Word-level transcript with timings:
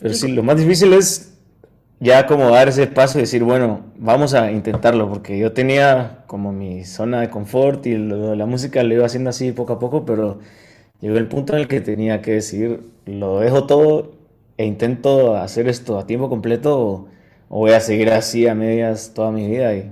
Pero 0.00 0.14
sí, 0.14 0.28
lo 0.28 0.42
más 0.42 0.56
difícil 0.56 0.92
es 0.92 1.30
ya 2.00 2.26
como 2.26 2.50
dar 2.50 2.68
ese 2.68 2.86
paso 2.86 3.18
y 3.18 3.22
decir, 3.22 3.44
bueno, 3.44 3.82
vamos 3.96 4.32
a 4.34 4.50
intentarlo, 4.50 5.08
porque 5.08 5.38
yo 5.38 5.52
tenía 5.52 6.24
como 6.26 6.52
mi 6.52 6.84
zona 6.84 7.20
de 7.20 7.30
confort 7.30 7.86
y 7.86 7.96
lo 7.96 8.34
la 8.34 8.46
música 8.46 8.82
lo 8.82 8.94
iba 8.94 9.06
haciendo 9.06 9.30
así 9.30 9.52
poco 9.52 9.74
a 9.74 9.78
poco, 9.78 10.06
pero 10.06 10.38
llegó 11.00 11.18
el 11.18 11.28
punto 11.28 11.52
en 11.52 11.60
el 11.60 11.68
que 11.68 11.80
tenía 11.82 12.22
que 12.22 12.32
decir, 12.32 12.80
lo 13.06 13.40
dejo 13.40 13.66
todo 13.66 14.12
e 14.56 14.66
intento 14.66 15.36
hacer 15.36 15.68
esto 15.68 15.98
a 15.98 16.06
tiempo 16.06 16.28
completo 16.30 16.80
o, 16.80 17.08
voy 17.50 17.72
a 17.72 17.80
seguir 17.80 18.10
así 18.10 18.46
a 18.46 18.54
medias 18.54 19.12
toda 19.14 19.32
mi 19.32 19.48
vida 19.48 19.74
y 19.74 19.90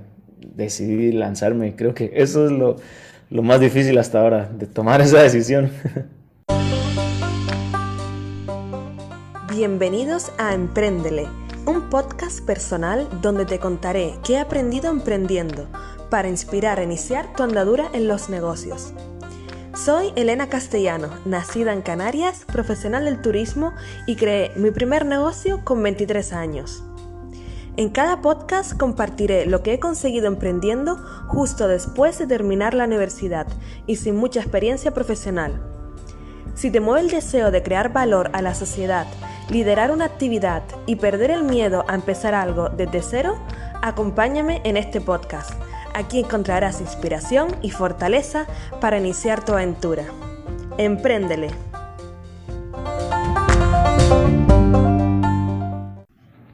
decidí 0.54 1.12
lanzarme. 1.12 1.74
Creo 1.76 1.94
que 1.94 2.12
eso 2.14 2.46
es 2.46 2.52
lo, 2.52 2.76
lo 3.30 3.42
más 3.42 3.60
difícil 3.60 3.98
hasta 3.98 4.20
ahora, 4.20 4.48
de 4.48 4.66
tomar 4.66 5.00
esa 5.00 5.22
decisión. 5.22 5.70
Bienvenidos 9.58 10.30
a 10.38 10.54
Emprendele, 10.54 11.26
un 11.66 11.90
podcast 11.90 12.46
personal 12.46 13.08
donde 13.22 13.44
te 13.44 13.58
contaré 13.58 14.14
qué 14.22 14.34
he 14.34 14.38
aprendido 14.38 14.88
emprendiendo 14.88 15.66
para 16.10 16.28
inspirar 16.28 16.78
a 16.78 16.84
iniciar 16.84 17.32
tu 17.34 17.42
andadura 17.42 17.90
en 17.92 18.06
los 18.06 18.28
negocios. 18.30 18.94
Soy 19.74 20.12
Elena 20.14 20.48
Castellano, 20.48 21.08
nacida 21.24 21.72
en 21.72 21.82
Canarias, 21.82 22.44
profesional 22.44 23.06
del 23.06 23.20
turismo 23.20 23.72
y 24.06 24.14
creé 24.14 24.52
mi 24.54 24.70
primer 24.70 25.04
negocio 25.04 25.64
con 25.64 25.82
23 25.82 26.34
años. 26.34 26.84
En 27.76 27.88
cada 27.88 28.20
podcast 28.20 28.78
compartiré 28.78 29.44
lo 29.44 29.64
que 29.64 29.72
he 29.72 29.80
conseguido 29.80 30.28
emprendiendo 30.28 30.98
justo 31.26 31.66
después 31.66 32.16
de 32.20 32.28
terminar 32.28 32.74
la 32.74 32.84
universidad 32.84 33.48
y 33.88 33.96
sin 33.96 34.14
mucha 34.14 34.38
experiencia 34.38 34.94
profesional. 34.94 35.77
Si 36.58 36.72
te 36.72 36.80
mueve 36.80 37.02
el 37.02 37.10
deseo 37.12 37.52
de 37.52 37.62
crear 37.62 37.92
valor 37.92 38.30
a 38.32 38.42
la 38.42 38.52
sociedad 38.52 39.06
liderar 39.48 39.92
una 39.92 40.06
actividad 40.06 40.64
y 40.86 40.96
perder 40.96 41.30
el 41.30 41.44
miedo 41.44 41.84
a 41.86 41.94
empezar 41.94 42.34
algo 42.34 42.68
desde 42.68 43.00
cero, 43.00 43.38
acompáñame 43.80 44.60
en 44.64 44.76
este 44.76 45.00
podcast. 45.00 45.52
Aquí 45.94 46.18
encontrarás 46.18 46.80
inspiración 46.80 47.54
y 47.62 47.70
fortaleza 47.70 48.48
para 48.80 48.98
iniciar 48.98 49.44
tu 49.44 49.52
aventura. 49.52 50.02
Empréndele. 50.78 51.50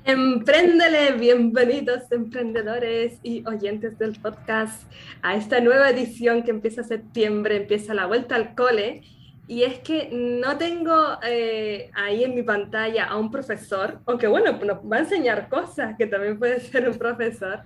Empréndele, 0.05 1.13
bienvenidos 1.19 2.13
emprendedores 2.13 3.19
y 3.23 3.43
oyentes 3.47 3.99
del 3.99 4.21
podcast 4.21 4.83
a 5.23 5.35
esta 5.35 5.61
nueva 5.61 5.89
edición 5.89 6.43
que 6.43 6.51
empieza 6.51 6.85
septiembre, 6.85 7.57
empieza 7.57 7.95
la 7.95 8.05
vuelta 8.05 8.35
al 8.35 8.55
cole 8.55 9.03
y 9.47 9.63
es 9.63 9.79
que 9.81 10.09
no 10.11 10.57
tengo 10.57 11.19
eh, 11.23 11.91
ahí 11.95 12.25
en 12.25 12.35
mi 12.35 12.43
pantalla 12.43 13.05
a 13.05 13.17
un 13.17 13.31
profesor, 13.31 14.01
aunque 14.07 14.27
bueno, 14.27 14.53
nos 14.53 14.79
va 14.91 14.97
a 14.97 15.01
enseñar 15.01 15.49
cosas, 15.49 15.97
que 15.99 16.07
también 16.07 16.39
puede 16.39 16.61
ser 16.71 16.89
un 16.89 16.97
profesor, 16.97 17.61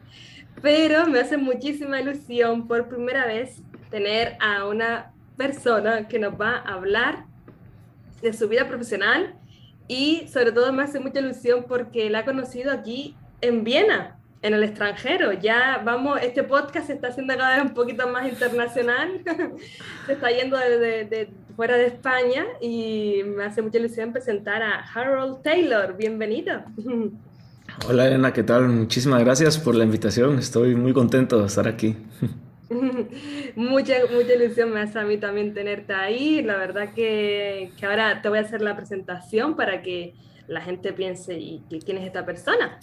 pero 0.60 1.06
me 1.06 1.20
hace 1.20 1.36
muchísima 1.36 2.00
ilusión 2.00 2.66
por 2.66 2.88
primera 2.88 3.26
vez 3.26 3.62
tener 3.90 4.36
a 4.40 4.66
una 4.66 5.12
persona 5.36 6.08
que 6.08 6.18
nos 6.18 6.38
va 6.38 6.56
a 6.56 6.74
hablar 6.74 7.26
de 8.22 8.32
su 8.32 8.48
vida 8.48 8.66
profesional 8.66 9.36
y 9.86 10.26
sobre 10.26 10.50
todo 10.50 10.72
me 10.72 10.82
hace 10.82 10.98
mucha 10.98 11.20
ilusión 11.20 11.64
porque 11.68 12.10
la 12.10 12.20
ha 12.20 12.24
conocido 12.24 12.72
aquí 12.72 13.16
en 13.40 13.62
Viena, 13.62 14.18
en 14.42 14.52
el 14.52 14.64
extranjero. 14.64 15.32
Ya 15.32 15.80
vamos, 15.84 16.20
este 16.20 16.42
podcast 16.42 16.88
se 16.88 16.94
está 16.94 17.08
haciendo 17.08 17.36
cada 17.36 17.54
vez 17.54 17.64
un 17.64 17.74
poquito 17.74 18.08
más 18.08 18.28
internacional, 18.28 19.22
se 20.06 20.12
está 20.12 20.30
yendo 20.32 20.58
de 20.58 21.30
fuera 21.58 21.76
de 21.76 21.86
España 21.86 22.46
y 22.60 23.20
me 23.26 23.42
hace 23.42 23.62
mucha 23.62 23.78
ilusión 23.78 24.12
presentar 24.12 24.62
a 24.62 24.78
Harold 24.78 25.42
Taylor. 25.42 25.96
Bienvenido. 25.96 26.62
Hola 27.88 28.06
Elena, 28.06 28.32
¿qué 28.32 28.44
tal? 28.44 28.68
Muchísimas 28.68 29.24
gracias 29.24 29.58
por 29.58 29.74
la 29.74 29.82
invitación. 29.82 30.38
Estoy 30.38 30.76
muy 30.76 30.92
contento 30.92 31.40
de 31.40 31.46
estar 31.48 31.66
aquí. 31.66 31.96
mucha, 33.56 33.94
mucha 34.08 34.34
ilusión 34.36 34.72
me 34.72 34.82
hace 34.82 35.00
a 35.00 35.04
mí 35.04 35.18
también 35.18 35.52
tenerte 35.52 35.94
ahí. 35.94 36.42
La 36.42 36.56
verdad 36.58 36.94
que, 36.94 37.72
que 37.76 37.86
ahora 37.86 38.22
te 38.22 38.28
voy 38.28 38.38
a 38.38 38.42
hacer 38.42 38.62
la 38.62 38.76
presentación 38.76 39.56
para 39.56 39.82
que 39.82 40.14
la 40.46 40.60
gente 40.60 40.92
piense, 40.92 41.36
¿y 41.40 41.60
quién 41.84 41.98
es 41.98 42.06
esta 42.06 42.24
persona? 42.24 42.78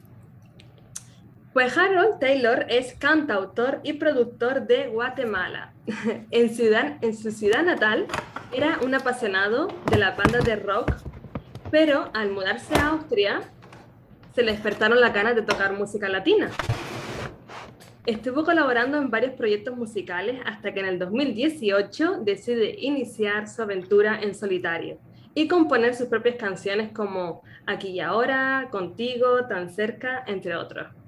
Pues 1.55 1.77
Harold 1.77 2.19
Taylor 2.19 2.65
es 2.67 2.95
cantautor 2.95 3.79
y 3.81 3.93
productor 3.93 4.67
de 4.67 4.87
Guatemala. 4.87 5.73
en, 6.31 6.49
su 6.49 7.31
ciudad 7.31 7.63
natal 7.63 8.07
era 8.51 8.79
un 8.83 8.93
apasionado 8.93 9.69
de 9.89 9.97
la 9.97 10.11
banda 10.11 10.39
de 10.39 10.57
rock, 10.57 10.91
pero 11.71 12.09
al 12.13 12.31
mudarse 12.31 12.75
a 12.75 12.87
Austria 12.87 13.39
se 14.33 14.43
le 14.43 14.51
despertaron 14.51 14.99
las 14.99 15.13
ganas 15.13 15.33
de 15.37 15.43
tocar 15.43 15.71
música 15.71 16.09
latina. 16.09 16.51
Estuvo 18.05 18.43
colaborando 18.43 18.97
en 18.97 19.09
varios 19.09 19.35
proyectos 19.35 19.77
musicales 19.77 20.41
hasta 20.45 20.73
que 20.73 20.81
en 20.81 20.87
el 20.87 20.99
2018 20.99 22.19
decide 22.25 22.75
iniciar 22.81 23.47
su 23.47 23.61
aventura 23.61 24.19
en 24.21 24.35
solitario 24.35 24.99
y 25.33 25.47
componer 25.47 25.95
sus 25.95 26.09
propias 26.09 26.35
canciones 26.35 26.91
como 26.91 27.43
Aquí 27.65 27.91
y 27.91 28.01
Ahora, 28.01 28.67
Contigo, 28.71 29.45
Tan 29.47 29.69
Cerca, 29.69 30.21
entre 30.27 30.57
otros. 30.57 31.04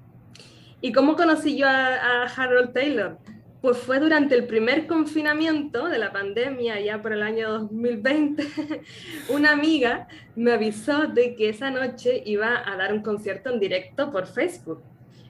¿Y 0.80 0.92
cómo 0.92 1.16
conocí 1.16 1.56
yo 1.56 1.66
a, 1.68 2.22
Harold 2.24 2.72
Taylor? 2.72 3.18
Pues 3.60 3.78
fue 3.78 3.98
durante 3.98 4.36
el 4.36 4.46
primer 4.46 4.86
confinamiento 4.86 5.88
de 5.88 5.98
la 5.98 6.12
pandemia, 6.12 6.80
ya 6.80 7.02
por 7.02 7.12
el 7.12 7.22
año 7.22 7.50
2020, 7.50 8.46
una 9.30 9.50
amiga 9.50 10.06
me 10.36 10.52
avisó 10.52 11.08
de 11.08 11.34
que 11.34 11.48
esa 11.48 11.70
noche 11.70 12.22
iba 12.24 12.62
a 12.64 12.76
dar 12.76 12.92
un 12.92 13.02
concierto 13.02 13.50
en 13.50 13.58
directo 13.58 14.12
por 14.12 14.28
Facebook. 14.28 14.80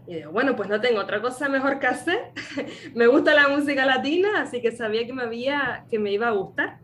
Y 0.07 0.17
digo, 0.17 0.33
bueno, 0.33 0.55
pues 0.55 0.69
no 0.69 0.81
tengo 0.81 1.01
otra 1.01 1.23
cosa 1.23 1.49
mejor 1.49 1.79
que 1.79 1.87
hacer. 1.87 2.19
me 2.95 3.07
gusta 3.07 3.33
la 3.33 3.49
música 3.49 3.87
latina, 3.87 4.43
así 4.43 4.61
que 4.61 4.73
sabía 4.73 5.07
que 5.07 5.15
me, 5.15 5.23
había, 5.23 5.87
que 5.91 5.99
me 5.99 6.13
iba 6.13 6.29
a 6.29 6.33
gustar. 6.33 6.79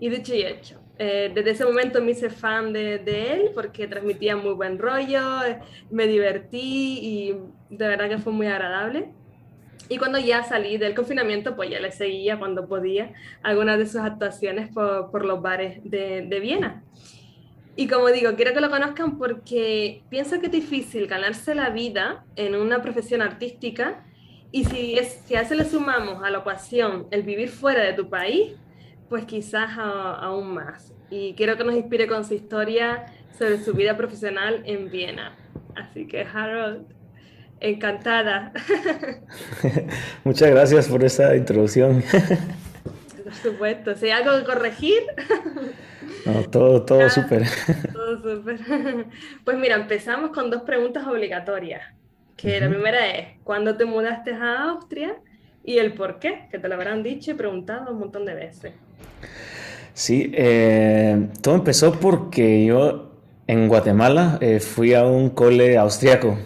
Y 0.00 0.08
dicho 0.08 0.34
y 0.34 0.42
hecho, 0.42 0.80
eh, 0.98 1.30
desde 1.34 1.50
ese 1.50 1.64
momento 1.66 2.00
me 2.00 2.12
hice 2.12 2.30
fan 2.30 2.72
de, 2.72 2.98
de, 2.98 3.32
él 3.34 3.50
porque 3.54 3.86
transmitía 3.86 4.36
muy 4.36 4.54
buen 4.54 4.78
rollo, 4.78 5.40
me 5.90 6.06
divertí 6.06 6.98
y 7.02 7.36
de 7.70 7.88
verdad 7.88 8.08
que 8.08 8.18
fue 8.18 8.32
muy 8.32 8.46
agradable. 8.46 9.10
Y 9.88 9.98
cuando 9.98 10.18
ya 10.18 10.42
salí 10.42 10.78
del 10.78 10.94
confinamiento, 10.94 11.54
pues 11.54 11.70
ya 11.70 11.80
le 11.80 11.92
seguía 11.92 12.38
cuando 12.38 12.66
podía 12.66 13.12
algunas 13.42 13.78
de 13.78 13.86
sus 13.86 14.00
actuaciones 14.00 14.68
por, 14.72 15.10
por 15.10 15.24
los 15.24 15.40
bares 15.40 15.78
de, 15.84 16.22
de, 16.22 16.40
Viena. 16.40 16.82
Y 17.76 17.86
como 17.86 18.08
digo, 18.08 18.34
quiero 18.34 18.52
que 18.52 18.60
lo 18.60 18.70
conozcan 18.70 19.16
porque 19.18 20.02
pienso 20.08 20.40
que 20.40 20.46
es 20.46 20.52
difícil 20.52 21.06
ganarse 21.06 21.54
la 21.54 21.70
vida 21.70 22.24
en 22.34 22.56
una 22.56 22.82
profesión 22.82 23.22
artística 23.22 24.02
y 24.50 24.64
si, 24.64 24.98
es, 24.98 25.22
si 25.26 25.34
a 25.34 25.42
eso 25.42 25.54
le 25.54 25.64
sumamos 25.64 26.22
a 26.24 26.30
la 26.30 26.38
ocasión 26.38 27.06
el 27.10 27.22
vivir 27.22 27.50
fuera 27.50 27.82
de 27.82 27.92
tu 27.92 28.08
país, 28.08 28.54
pues 29.08 29.24
quizás 29.24 29.70
aún 29.76 30.54
más. 30.54 30.92
Y 31.10 31.34
quiero 31.34 31.56
que 31.56 31.64
nos 31.64 31.74
inspire 31.74 32.06
con 32.06 32.24
su 32.24 32.34
historia 32.34 33.06
sobre 33.38 33.58
su 33.58 33.74
vida 33.74 33.96
profesional 33.96 34.62
en 34.64 34.90
Viena. 34.90 35.36
Así 35.74 36.06
que 36.06 36.22
Harold, 36.22 36.86
encantada. 37.60 38.52
Muchas 40.24 40.50
gracias 40.50 40.88
por 40.88 41.04
esa 41.04 41.34
introducción. 41.36 42.02
Por 43.22 43.34
supuesto, 43.34 43.94
si 43.96 44.06
hay 44.06 44.22
algo 44.22 44.38
que 44.38 44.44
corregir. 44.44 45.02
No, 46.24 46.42
todo, 46.50 46.82
todo 46.82 47.08
súper. 47.10 47.44
Todo 47.92 48.38
súper. 48.38 48.58
Pues 49.44 49.56
mira, 49.58 49.76
empezamos 49.76 50.30
con 50.30 50.50
dos 50.50 50.62
preguntas 50.62 51.06
obligatorias. 51.06 51.82
Que 52.36 52.60
la 52.60 52.68
primera 52.68 53.16
es, 53.16 53.38
¿cuándo 53.44 53.76
te 53.76 53.84
mudaste 53.84 54.32
a 54.34 54.70
Austria? 54.70 55.16
Y 55.64 55.78
el 55.78 55.94
por 55.94 56.18
qué, 56.18 56.46
que 56.50 56.58
te 56.58 56.68
lo 56.68 56.74
habrán 56.74 57.02
dicho 57.02 57.30
y 57.30 57.34
preguntado 57.34 57.92
un 57.92 57.98
montón 57.98 58.24
de 58.24 58.34
veces. 58.34 58.72
Sí, 59.94 60.30
eh, 60.34 61.28
todo 61.40 61.54
empezó 61.54 61.92
porque 61.98 62.64
yo 62.66 63.12
en 63.46 63.66
Guatemala 63.66 64.38
eh, 64.40 64.60
fui 64.60 64.92
a 64.94 65.04
un 65.06 65.30
cole 65.30 65.78
austriaco. 65.78 66.38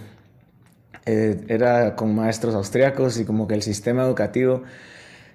Eh, 1.06 1.40
era 1.48 1.96
con 1.96 2.14
maestros 2.14 2.54
austriacos 2.54 3.18
y 3.18 3.24
como 3.24 3.48
que 3.48 3.54
el 3.54 3.62
sistema 3.62 4.02
educativo 4.04 4.62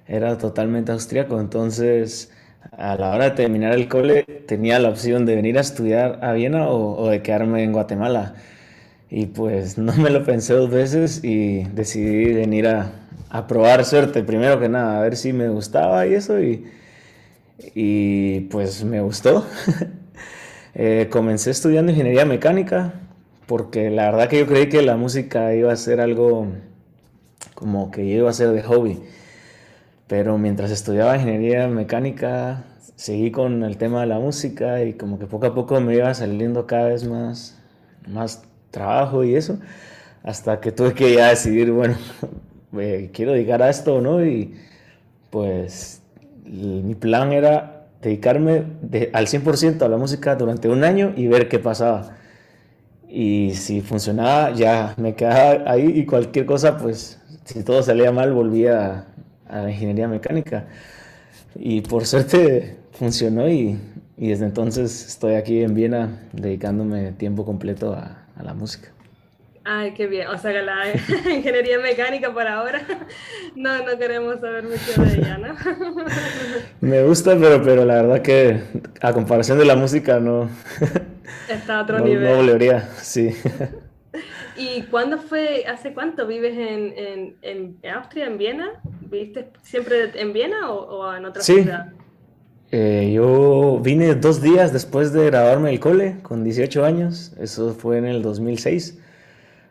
era 0.07 0.37
totalmente 0.37 0.91
austriaco. 0.91 1.39
Entonces, 1.39 2.31
a 2.71 2.95
la 2.97 3.11
hora 3.15 3.25
de 3.25 3.31
terminar 3.31 3.73
el 3.73 3.87
cole, 3.87 4.23
tenía 4.47 4.79
la 4.79 4.89
opción 4.89 5.25
de 5.25 5.35
venir 5.35 5.57
a 5.57 5.61
estudiar 5.61 6.19
a 6.23 6.33
Viena 6.33 6.67
o, 6.69 7.09
de 7.09 7.21
quedarme 7.21 7.63
en 7.63 7.73
Guatemala. 7.73 8.35
Y 9.09 9.27
pues 9.27 9.77
no 9.77 9.93
me 9.95 10.09
lo 10.09 10.23
pensé 10.25 10.53
dos 10.53 10.69
veces 10.69 11.23
y 11.23 11.63
decidí 11.65 12.33
venir 12.33 12.67
a, 12.67 12.91
a 13.29 13.47
probar 13.47 13.85
suerte, 13.85 14.23
primero 14.23 14.59
que 14.59 14.69
nada, 14.69 14.99
a 14.99 15.01
ver 15.01 15.15
si 15.17 15.33
me 15.33 15.49
gustaba 15.49 16.07
y 16.07 16.13
eso. 16.15 16.41
Y, 16.41 16.65
y 17.73 18.41
pues 18.51 18.83
me 18.83 19.01
gustó. 19.01 19.45
Eh, 20.77 21.07
comencé 21.09 21.51
estudiando 21.51 21.93
ingeniería 21.93 22.25
mecánica 22.25 22.93
porque 23.47 23.89
la 23.89 24.11
verdad 24.11 24.29
que 24.29 24.39
yo 24.39 24.47
creí 24.47 24.69
que 24.69 24.81
la 24.81 24.97
música 24.97 25.53
iba 25.53 25.71
a 25.71 25.75
ser 25.75 26.01
algo 26.01 26.47
como 27.53 27.91
que 27.91 28.03
iba 28.03 28.29
a 28.29 28.33
ser 28.33 28.49
de 28.49 28.63
hobby. 28.63 29.01
Pero 30.07 30.37
mientras 30.37 30.71
estudiaba 30.71 31.15
ingeniería 31.15 31.67
mecánica 31.67 32.63
seguí 32.95 33.31
con 33.31 33.63
el 33.63 33.77
tema 33.77 34.01
de 34.01 34.07
la 34.07 34.19
música 34.19 34.83
y 34.83 34.93
como 34.93 35.19
que 35.19 35.25
poco 35.25 35.47
a 35.47 35.55
poco 35.55 35.79
me 35.81 35.95
iba 35.95 36.13
saliendo 36.13 36.65
cada 36.65 36.89
vez 36.89 37.05
más, 37.07 37.57
más 38.07 38.43
trabajo 38.71 39.23
y 39.23 39.35
eso, 39.35 39.59
hasta 40.23 40.59
que 40.59 40.71
tuve 40.71 40.93
que 40.93 41.13
ya 41.13 41.29
decidir, 41.29 41.71
bueno, 41.71 41.95
eh, 42.79 43.09
quiero 43.13 43.33
dedicar 43.33 43.61
a 43.61 43.69
esto 43.69 43.95
o 43.95 44.01
no, 44.01 44.25
y 44.25 44.55
pues 45.29 46.01
mi 46.45 46.95
plan 46.95 47.33
era 47.33 47.87
dedicarme 48.01 48.63
al 49.13 49.27
100% 49.27 49.81
a 49.81 49.89
la 49.89 49.97
música 49.97 50.35
durante 50.35 50.69
un 50.69 50.83
año 50.83 51.13
y 51.15 51.27
ver 51.27 51.49
qué 51.49 51.59
pasaba. 51.59 52.15
Y 53.09 53.51
si 53.53 53.81
funcionaba, 53.81 54.51
ya 54.51 54.93
me 54.97 55.15
quedaba 55.15 55.71
ahí 55.71 55.99
y 55.99 56.05
cualquier 56.05 56.45
cosa, 56.45 56.77
pues 56.77 57.21
si 57.45 57.63
todo 57.63 57.81
salía 57.83 58.11
mal, 58.11 58.33
volvía 58.33 59.05
a, 59.47 59.61
la 59.61 59.71
ingeniería 59.71 60.07
mecánica. 60.07 60.67
Y 61.55 61.81
por 61.81 62.05
suerte 62.05 62.77
funcionó 62.91 63.47
y, 63.47 63.79
y, 64.17 64.29
desde 64.29 64.45
entonces 64.45 65.07
estoy 65.07 65.35
aquí 65.35 65.61
en 65.61 65.73
Viena 65.73 66.27
dedicándome 66.33 67.11
tiempo 67.13 67.45
completo 67.45 67.93
a, 67.93 68.25
a 68.35 68.43
la 68.43 68.53
música. 68.53 68.95
Ay, 69.67 69.93
qué 69.95 70.05
bien. 70.05 70.27
O 70.27 70.37
sea 70.37 70.53
que 70.53 70.61
la 70.61 70.91
ingeniería 71.35 71.79
mecánica 71.79 72.31
por 72.31 72.47
ahora 72.47 72.81
no, 73.55 73.83
no 73.83 73.97
queremos 73.97 74.39
saber 74.39 74.63
mucho 74.63 75.01
de 75.01 75.17
ella, 75.17 75.37
¿no? 75.39 75.55
Me 76.81 77.03
gusta, 77.03 77.35
pero, 77.35 77.63
pero 77.63 77.83
la 77.83 77.95
verdad 77.95 78.21
que 78.21 78.61
a 79.01 79.11
comparación 79.11 79.57
de 79.57 79.65
la 79.65 79.75
música 79.75 80.19
no. 80.19 80.49
Está 81.49 81.79
a 81.79 81.83
otro 81.83 81.99
nivel. 81.99 82.23
No 82.23 82.35
volvería, 82.37 82.89
sí. 83.01 83.35
¿Y 84.57 84.83
cuándo 84.83 85.17
fue, 85.17 85.65
hace 85.67 85.93
cuánto 85.93 86.25
vives 86.27 86.57
en, 86.57 86.93
en, 86.97 87.37
en 87.41 87.91
Austria, 87.91 88.27
en 88.27 88.37
Viena? 88.37 88.81
¿Viviste 89.01 89.51
siempre 89.63 90.11
en 90.19 90.31
Viena 90.33 90.71
o, 90.71 90.99
o 90.99 91.15
en 91.15 91.25
otra 91.25 91.41
sí. 91.41 91.61
ciudad? 91.61 91.91
Eh, 92.71 93.11
yo 93.13 93.79
vine 93.81 94.15
dos 94.15 94.41
días 94.41 94.73
después 94.73 95.13
de 95.13 95.25
graduarme 95.27 95.69
del 95.69 95.79
cole, 95.79 96.17
con 96.23 96.43
18 96.43 96.83
años. 96.83 97.33
Eso 97.39 97.73
fue 97.73 97.97
en 97.97 98.05
el 98.05 98.21
2006. 98.21 98.99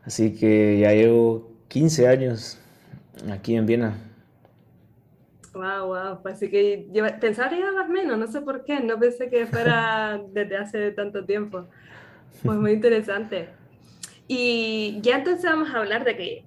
Así 0.04 0.34
que 0.34 0.78
ya 0.78 0.92
llevo 0.92 1.50
15 1.68 2.08
años 2.08 2.58
aquí 3.30 3.56
en 3.56 3.66
Viena. 3.66 3.98
Wow, 5.54 5.86
wow. 5.86 6.20
Así 6.24 6.50
que 6.50 6.88
yo 6.90 7.04
pensaba 7.20 7.48
que 7.48 7.56
llevabas 7.56 7.88
menos, 7.88 8.18
no 8.18 8.26
sé 8.26 8.40
por 8.40 8.64
qué, 8.64 8.80
no 8.80 8.98
pensé 8.98 9.30
que 9.30 9.46
fuera 9.46 10.20
desde 10.32 10.56
hace 10.56 10.90
tanto 10.90 11.24
tiempo. 11.24 11.68
Pues 12.42 12.58
muy 12.58 12.72
interesante. 12.72 13.48
Y 14.26 14.98
ya 15.00 15.18
entonces 15.18 15.44
vamos 15.44 15.70
a 15.72 15.78
hablar 15.78 16.04
de 16.04 16.16
que 16.16 16.44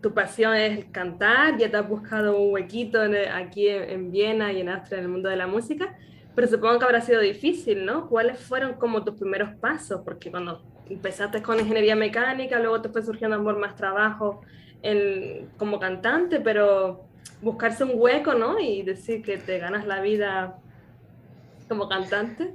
tu 0.00 0.14
pasión 0.14 0.54
es 0.54 0.86
cantar, 0.86 1.58
ya 1.58 1.70
te 1.70 1.76
has 1.76 1.88
buscado 1.88 2.38
un 2.38 2.52
huequito 2.52 3.00
aquí 3.32 3.68
en, 3.68 4.10
Viena 4.10 4.52
y 4.52 4.60
en 4.60 4.70
Austria 4.70 4.98
en 4.98 5.04
el 5.04 5.10
mundo 5.10 5.28
de 5.28 5.36
la 5.36 5.46
música, 5.46 5.96
pero 6.34 6.48
supongo 6.48 6.78
que 6.78 6.84
habrá 6.86 7.00
sido 7.00 7.20
difícil, 7.20 7.84
¿no? 7.84 8.08
¿Cuáles 8.08 8.38
fueron 8.38 8.74
como 8.74 9.04
tus 9.04 9.16
primeros 9.16 9.54
pasos? 9.56 10.00
Porque 10.04 10.30
cuando 10.30 10.62
empezaste 10.88 11.42
con 11.42 11.60
ingeniería 11.60 11.96
mecánica, 11.96 12.58
luego 12.58 12.80
te 12.80 12.88
fue 12.88 13.02
surgiendo 13.02 13.36
amor 13.36 13.58
más 13.58 13.76
trabajo 13.76 14.40
en, 14.82 15.48
como 15.58 15.78
cantante, 15.78 16.40
pero 16.40 17.09
buscarse 17.42 17.84
un 17.84 17.92
hueco, 17.94 18.34
¿no? 18.34 18.58
Y 18.58 18.82
decir 18.82 19.22
que 19.22 19.38
te 19.38 19.58
ganas 19.58 19.86
la 19.86 20.00
vida 20.00 20.58
como 21.68 21.88
cantante. 21.88 22.50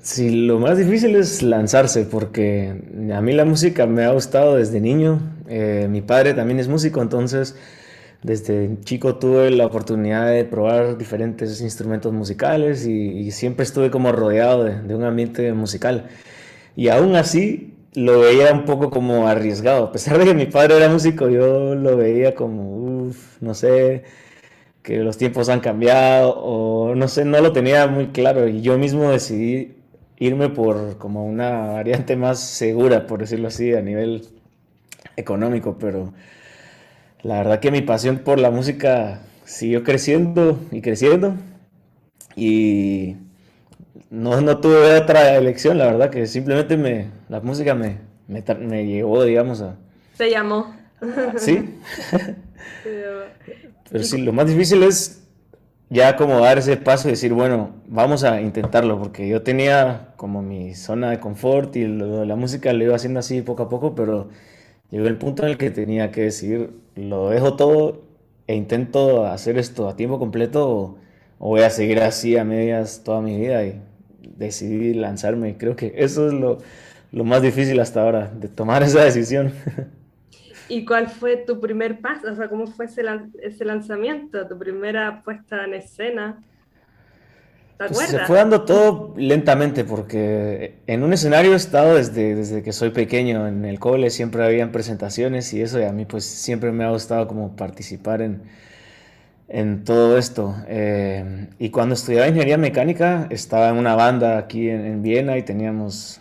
Sí, 0.00 0.46
lo 0.46 0.58
más 0.60 0.78
difícil 0.78 1.16
es 1.16 1.42
lanzarse, 1.42 2.04
porque 2.04 2.80
a 3.12 3.20
mí 3.20 3.32
la 3.32 3.44
música 3.44 3.86
me 3.86 4.04
ha 4.04 4.12
gustado 4.12 4.56
desde 4.56 4.80
niño. 4.80 5.20
Eh, 5.48 5.88
mi 5.90 6.00
padre 6.00 6.32
también 6.32 6.60
es 6.60 6.68
músico, 6.68 7.02
entonces 7.02 7.56
desde 8.22 8.78
chico 8.84 9.16
tuve 9.16 9.50
la 9.50 9.66
oportunidad 9.66 10.30
de 10.30 10.44
probar 10.44 10.96
diferentes 10.96 11.60
instrumentos 11.60 12.12
musicales 12.12 12.86
y, 12.86 13.30
siempre 13.30 13.64
estuve 13.64 13.90
como 13.90 14.12
rodeado 14.12 14.64
de, 14.64 14.80
de 14.80 14.94
un 14.94 15.04
ambiente 15.04 15.52
musical. 15.52 16.08
Y 16.76 16.88
aún 16.88 17.16
así 17.16 17.75
lo 17.96 18.20
veía 18.20 18.52
un 18.52 18.66
poco 18.66 18.90
como 18.90 19.26
arriesgado. 19.26 19.84
A 19.86 19.92
pesar 19.92 20.18
de 20.18 20.26
que 20.26 20.34
mi 20.34 20.46
padre 20.46 20.76
era 20.76 20.90
músico, 20.90 21.30
yo 21.30 21.74
lo 21.74 21.96
veía 21.96 22.34
como, 22.34 23.06
uff, 23.06 23.40
no 23.40 23.54
sé, 23.54 24.04
que 24.82 24.98
los 24.98 25.16
tiempos 25.16 25.48
han 25.48 25.60
cambiado 25.60 26.36
o 26.36 26.94
no 26.94 27.08
sé, 27.08 27.24
no 27.24 27.40
lo 27.40 27.52
tenía 27.52 27.86
muy 27.86 28.08
claro. 28.08 28.48
Y 28.48 28.60
yo 28.60 28.78
mismo 28.78 29.10
decidí 29.10 29.76
irme 30.18 30.50
por 30.50 30.98
como 30.98 31.24
una 31.26 31.72
variante 31.72 32.16
más 32.16 32.38
segura, 32.40 33.06
por 33.06 33.20
decirlo 33.20 33.48
así, 33.48 33.72
a 33.74 33.80
nivel 33.80 34.28
económico. 35.16 35.78
Pero 35.78 36.12
la 37.22 37.38
verdad 37.38 37.60
que 37.60 37.70
mi 37.70 37.80
pasión 37.82 38.18
por 38.18 38.38
la 38.38 38.50
música 38.50 39.22
siguió 39.44 39.84
creciendo 39.84 40.58
y 40.70 40.82
creciendo. 40.82 41.34
Y 42.36 43.16
no, 44.10 44.40
no 44.40 44.58
tuve 44.58 44.96
otra 44.96 45.36
elección, 45.36 45.78
la 45.78 45.86
verdad 45.86 46.10
que 46.10 46.26
simplemente 46.26 46.76
me, 46.76 47.10
la 47.28 47.40
música 47.40 47.74
me, 47.74 47.98
me, 48.28 48.42
me 48.60 48.86
llevó, 48.86 49.24
digamos, 49.24 49.60
a... 49.62 49.76
Te 50.16 50.30
llamó. 50.30 50.74
Sí. 51.36 51.78
Pero 53.90 54.04
sí, 54.04 54.18
lo 54.18 54.32
más 54.32 54.48
difícil 54.48 54.82
es 54.82 55.22
ya 55.88 56.16
como 56.16 56.40
dar 56.40 56.58
ese 56.58 56.76
paso 56.76 57.08
y 57.08 57.12
decir, 57.12 57.32
bueno, 57.32 57.70
vamos 57.86 58.24
a 58.24 58.40
intentarlo, 58.40 58.98
porque 58.98 59.28
yo 59.28 59.42
tenía 59.42 60.12
como 60.16 60.42
mi 60.42 60.74
zona 60.74 61.10
de 61.10 61.20
confort 61.20 61.76
y 61.76 61.86
lo 61.86 62.24
la 62.24 62.36
música 62.36 62.72
lo 62.72 62.84
iba 62.84 62.96
haciendo 62.96 63.20
así 63.20 63.42
poco 63.42 63.64
a 63.64 63.68
poco, 63.68 63.94
pero 63.94 64.28
llegó 64.90 65.06
el 65.06 65.16
punto 65.18 65.44
en 65.44 65.50
el 65.50 65.58
que 65.58 65.70
tenía 65.70 66.10
que 66.10 66.22
decir, 66.22 66.72
lo 66.96 67.30
dejo 67.30 67.56
todo 67.56 68.02
e 68.46 68.54
intento 68.56 69.26
hacer 69.26 69.58
esto 69.58 69.88
a 69.88 69.96
tiempo 69.96 70.18
completo 70.18 70.68
o, 70.68 70.98
o 71.38 71.48
voy 71.50 71.62
a 71.62 71.70
seguir 71.70 72.00
así 72.00 72.36
a 72.36 72.44
medias 72.44 73.02
toda 73.04 73.20
mi 73.20 73.38
vida 73.38 73.64
y 73.64 73.80
decidí 74.36 74.94
lanzarme. 74.94 75.56
Creo 75.56 75.76
que 75.76 75.92
eso 75.96 76.28
es 76.28 76.34
lo, 76.34 76.58
lo 77.12 77.24
más 77.24 77.42
difícil 77.42 77.78
hasta 77.80 78.02
ahora, 78.02 78.30
de 78.34 78.48
tomar 78.48 78.82
esa 78.82 79.04
decisión. 79.04 79.52
¿Y 80.68 80.84
cuál 80.84 81.08
fue 81.08 81.36
tu 81.36 81.60
primer 81.60 82.00
paso? 82.00 82.32
O 82.32 82.34
sea, 82.34 82.48
¿cómo 82.48 82.66
fue 82.66 82.86
ese, 82.86 83.02
ese 83.42 83.64
lanzamiento? 83.64 84.46
¿Tu 84.48 84.58
primera 84.58 85.22
puesta 85.22 85.64
en 85.64 85.74
escena? 85.74 86.42
¿Te 87.78 87.88
pues 87.88 88.08
se 88.08 88.18
fue 88.20 88.38
dando 88.38 88.62
todo 88.62 89.14
lentamente 89.18 89.84
porque 89.84 90.78
en 90.86 91.02
un 91.02 91.12
escenario 91.12 91.52
he 91.52 91.56
estado 91.56 91.96
desde, 91.96 92.34
desde 92.34 92.62
que 92.62 92.72
soy 92.72 92.90
pequeño. 92.90 93.46
En 93.46 93.66
el 93.66 93.78
cole 93.78 94.08
siempre 94.10 94.44
habían 94.44 94.72
presentaciones 94.72 95.52
y 95.52 95.60
eso 95.60 95.78
y 95.78 95.84
a 95.84 95.92
mí 95.92 96.06
pues 96.06 96.24
siempre 96.24 96.72
me 96.72 96.84
ha 96.84 96.90
gustado 96.90 97.28
como 97.28 97.54
participar 97.54 98.22
en, 98.22 98.42
en 99.48 99.84
todo 99.84 100.18
esto. 100.18 100.56
Eh, 100.68 101.48
y 101.58 101.70
cuando 101.70 101.94
estudiaba 101.94 102.26
ingeniería 102.26 102.58
mecánica, 102.58 103.26
estaba 103.30 103.68
en 103.68 103.76
una 103.76 103.94
banda 103.94 104.38
aquí 104.38 104.68
en, 104.68 105.02
Viena 105.02 105.38
y 105.38 105.42
teníamos 105.42 106.20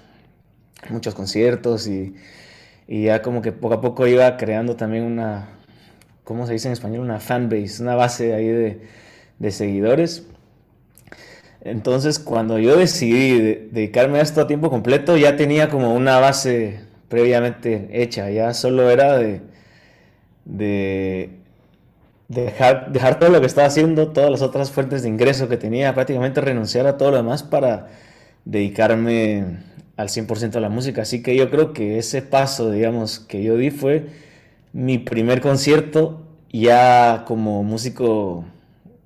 muchos 0.89 1.15
conciertos 1.15 1.87
y, 1.87 2.15
ya 2.87 3.21
como 3.21 3.41
que 3.41 3.51
poco 3.51 3.75
a 3.75 3.81
poco 3.81 4.05
iba 4.07 4.37
creando 4.37 4.75
también 4.75 5.03
una, 5.03 5.49
¿cómo 6.23 6.45
se 6.45 6.53
dice 6.53 6.67
en 6.67 6.73
español? 6.73 7.01
Una 7.01 7.19
fanbase, 7.19 7.81
una 7.81 7.95
base 7.95 8.33
ahí 8.35 8.47
de, 8.47 9.51
seguidores. 9.51 10.27
Entonces, 11.61 12.19
cuando 12.19 12.59
yo 12.59 12.77
decidí 12.77 13.39
dedicarme 13.71 14.19
a 14.19 14.21
esto 14.21 14.41
a 14.41 14.47
tiempo 14.47 14.69
completo, 14.69 15.17
ya 15.17 15.35
tenía 15.35 15.69
como 15.69 15.95
una 15.95 16.19
base 16.19 16.81
previamente 17.09 17.89
hecha, 17.91 18.29
ya 18.29 18.53
solo 18.53 18.91
era 18.91 19.17
de 19.17 19.41
dejar, 22.27 22.91
dejar 22.91 23.19
todo 23.19 23.29
lo 23.29 23.39
que 23.39 23.47
estaba 23.47 23.67
haciendo, 23.67 24.11
todas 24.11 24.31
las 24.31 24.41
otras 24.41 24.71
fuentes 24.71 25.03
de 25.03 25.09
ingreso 25.09 25.47
que 25.49 25.57
tenía, 25.57 25.93
prácticamente 25.93 26.41
renunciar 26.41 26.87
a 26.87 26.97
todo 26.97 27.11
lo 27.11 27.17
demás 27.17 27.43
para 27.43 27.87
dedicarme 28.45 29.57
al 29.97 30.09
100% 30.09 30.55
a 30.55 30.59
la 30.59 30.69
música. 30.69 31.01
Así 31.03 31.23
que 31.23 31.35
yo 31.35 31.49
creo 31.49 31.73
que 31.73 31.97
ese 31.97 32.21
paso, 32.21 32.71
digamos, 32.71 33.19
que 33.19 33.43
yo 33.43 33.57
di 33.57 33.71
fue 33.71 34.07
mi 34.73 34.97
primer 34.97 35.41
concierto 35.41 36.21
ya 36.51 37.23
como 37.27 37.63
músico 37.63 38.45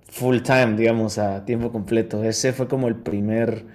full 0.10 0.40
time, 0.42 0.76
digamos, 0.76 1.18
a 1.18 1.46
tiempo 1.46 1.72
completo. 1.72 2.24
Ese 2.24 2.54
fue 2.54 2.68
como 2.68 2.88
el 2.88 2.96
primer 2.96 3.66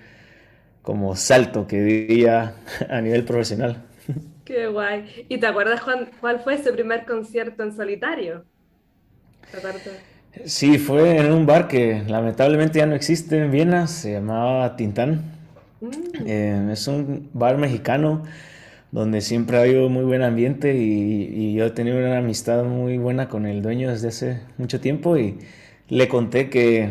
como 0.82 1.16
salto 1.16 1.66
que 1.66 1.82
di 1.82 2.26
a 2.26 2.54
nivel 3.02 3.24
profesional. 3.24 3.84
Qué 4.44 4.66
guay. 4.66 5.26
¿Y 5.28 5.38
te 5.38 5.46
acuerdas 5.46 5.80
cuál 6.20 6.40
fue 6.40 6.54
ese 6.54 6.72
primer 6.72 7.06
concierto 7.06 7.62
en 7.62 7.72
solitario? 7.74 8.44
Sí, 10.44 10.78
fue 10.78 11.18
en 11.18 11.32
un 11.32 11.46
bar 11.46 11.68
que 11.68 12.02
lamentablemente 12.06 12.78
ya 12.80 12.86
no 12.86 12.94
existe 12.94 13.38
en 13.38 13.50
Viena, 13.50 13.86
se 13.86 14.12
llamaba 14.12 14.76
Tintán. 14.76 15.32
Mm. 15.80 15.90
Eh, 16.26 16.68
es 16.72 16.88
un 16.88 17.30
bar 17.32 17.56
mexicano 17.56 18.24
donde 18.90 19.20
siempre 19.20 19.58
ha 19.58 19.62
habido 19.62 19.88
muy 19.88 20.04
buen 20.04 20.22
ambiente 20.22 20.74
y, 20.76 21.54
yo 21.54 21.66
he 21.66 21.70
tenido 21.70 21.98
una 21.98 22.18
amistad 22.18 22.64
muy 22.64 22.98
buena 22.98 23.28
con 23.28 23.46
el 23.46 23.62
dueño 23.62 23.90
desde 23.90 24.08
hace 24.08 24.40
mucho 24.58 24.80
tiempo 24.80 25.16
y 25.16 25.38
le 25.88 26.08
conté 26.08 26.50
que, 26.50 26.90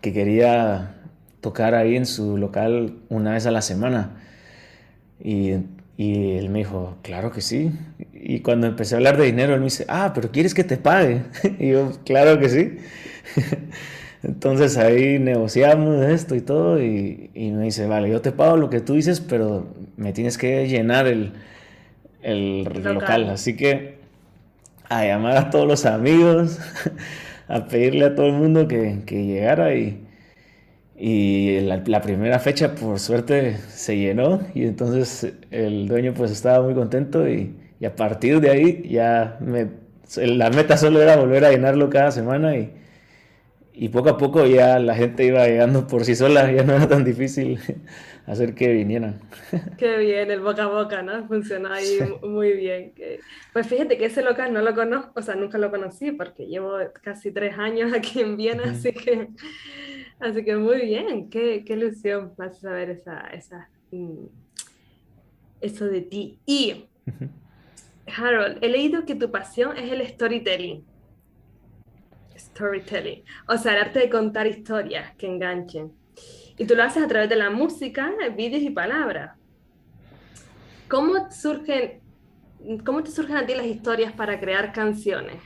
que 0.00 0.12
quería 0.12 0.94
tocar 1.40 1.74
ahí 1.74 1.96
en 1.96 2.06
su 2.06 2.38
local 2.38 2.96
una 3.08 3.32
vez 3.32 3.46
a 3.46 3.50
la 3.50 3.62
semana. 3.62 4.16
Y 5.22 5.54
y 5.96 6.32
él 6.32 6.48
me 6.50 6.60
dijo, 6.60 6.96
claro 7.02 7.30
que 7.30 7.40
sí. 7.40 7.70
Y 8.26 8.40
cuando 8.40 8.66
empecé 8.66 8.94
a 8.94 8.96
hablar 8.96 9.18
de 9.18 9.26
dinero, 9.26 9.52
él 9.52 9.60
me 9.60 9.66
dice, 9.66 9.84
ah, 9.86 10.12
pero 10.14 10.30
¿quieres 10.30 10.54
que 10.54 10.64
te 10.64 10.78
pague? 10.78 11.24
Y 11.58 11.68
yo, 11.72 11.92
claro 12.06 12.38
que 12.38 12.48
sí. 12.48 12.78
Entonces 14.22 14.78
ahí 14.78 15.18
negociamos 15.18 16.02
esto 16.06 16.34
y 16.34 16.40
todo 16.40 16.82
y, 16.82 17.30
me 17.34 17.64
dice, 17.64 17.86
vale, 17.86 18.08
yo 18.08 18.22
te 18.22 18.32
pago 18.32 18.56
lo 18.56 18.70
que 18.70 18.80
tú 18.80 18.94
dices, 18.94 19.20
pero 19.20 19.66
me 19.98 20.14
tienes 20.14 20.38
que 20.38 20.66
llenar 20.66 21.06
el, 21.06 21.34
el 22.22 22.64
local. 22.64 23.28
Así 23.28 23.56
que 23.56 23.98
a 24.88 25.04
llamar 25.04 25.36
a 25.36 25.50
todos 25.50 25.68
los 25.68 25.84
amigos, 25.84 26.58
a 27.48 27.66
pedirle 27.66 28.06
a 28.06 28.14
todo 28.14 28.28
el 28.28 28.32
mundo 28.32 28.66
que, 28.68 29.02
que 29.04 29.26
llegara 29.26 29.74
y, 29.74 30.02
y 30.96 31.60
la, 31.60 32.00
primera 32.00 32.38
fecha 32.38 32.74
por 32.74 32.98
suerte 33.00 33.58
se 33.68 33.98
llenó 33.98 34.40
y 34.54 34.64
entonces 34.64 35.30
el 35.50 35.88
dueño 35.88 36.14
pues 36.14 36.30
estaba 36.30 36.64
muy 36.64 36.72
contento 36.72 37.28
y, 37.28 37.54
y 37.80 37.86
a 37.86 37.96
partir 37.96 38.40
de 38.40 38.50
ahí 38.50 38.88
ya 38.88 39.36
me, 39.40 39.68
la 40.16 40.50
meta 40.50 40.76
solo 40.76 41.02
era 41.02 41.16
volver 41.16 41.44
a 41.44 41.50
llenarlo 41.50 41.90
cada 41.90 42.10
semana 42.10 42.56
y, 42.56 42.72
y 43.76 43.88
poco 43.88 44.10
a 44.10 44.16
poco 44.16 44.46
ya 44.46 44.78
la 44.78 44.94
gente 44.94 45.24
iba 45.24 45.46
llegando 45.46 45.86
por 45.86 46.04
sí 46.04 46.14
sola, 46.14 46.50
ya 46.52 46.62
no 46.62 46.74
era 46.74 46.88
tan 46.88 47.04
difícil 47.04 47.58
hacer 48.26 48.54
que 48.54 48.72
vinieran. 48.72 49.20
Qué 49.78 49.98
bien, 49.98 50.30
el 50.30 50.40
boca 50.40 50.64
a 50.64 50.68
boca, 50.68 51.02
¿no? 51.02 51.26
Funciona 51.26 51.74
ahí 51.74 51.98
muy 52.22 52.52
bien. 52.52 52.92
Pues 53.52 53.66
fíjate 53.66 53.98
que 53.98 54.06
ese 54.06 54.22
local 54.22 54.52
no 54.52 54.62
lo 54.62 54.74
conozco, 54.74 55.12
o 55.16 55.22
sea, 55.22 55.34
nunca 55.34 55.58
lo 55.58 55.72
conocí 55.72 56.12
porque 56.12 56.46
llevo 56.46 56.76
casi 57.02 57.32
tres 57.32 57.58
años 57.58 57.92
aquí 57.92 58.20
en 58.20 58.36
Viena, 58.36 58.70
así 58.70 58.92
que, 58.92 59.28
así 60.20 60.44
que 60.44 60.56
muy 60.56 60.82
bien, 60.82 61.28
qué, 61.28 61.64
qué 61.66 61.72
ilusión 61.72 62.32
vas 62.36 62.58
a 62.58 62.60
saber 62.60 62.90
esa, 62.90 63.26
esa, 63.32 63.68
mm, 63.90 64.26
eso 65.60 65.86
de 65.86 66.00
ti. 66.00 66.38
Y, 66.46 66.86
Harold, 68.06 68.58
he 68.62 68.68
leído 68.68 69.04
que 69.04 69.14
tu 69.14 69.30
pasión 69.30 69.76
es 69.76 69.90
el 69.90 70.06
storytelling 70.06 70.84
storytelling, 72.54 73.22
o 73.48 73.58
sea, 73.58 73.72
el 73.72 73.82
arte 73.82 73.98
de 73.98 74.10
contar 74.10 74.46
historias 74.46 75.14
que 75.16 75.26
enganchen. 75.26 75.92
Y 76.56 76.66
tú 76.66 76.74
lo 76.74 76.84
haces 76.84 77.02
a 77.02 77.08
través 77.08 77.28
de 77.28 77.36
la 77.36 77.50
música, 77.50 78.12
vídeos 78.36 78.62
y 78.62 78.70
palabras. 78.70 79.32
¿Cómo 80.88 81.30
surgen, 81.32 82.00
cómo 82.84 83.02
te 83.02 83.10
surgen 83.10 83.36
a 83.36 83.46
ti 83.46 83.54
las 83.54 83.66
historias 83.66 84.12
para 84.12 84.38
crear 84.38 84.72
canciones? 84.72 85.42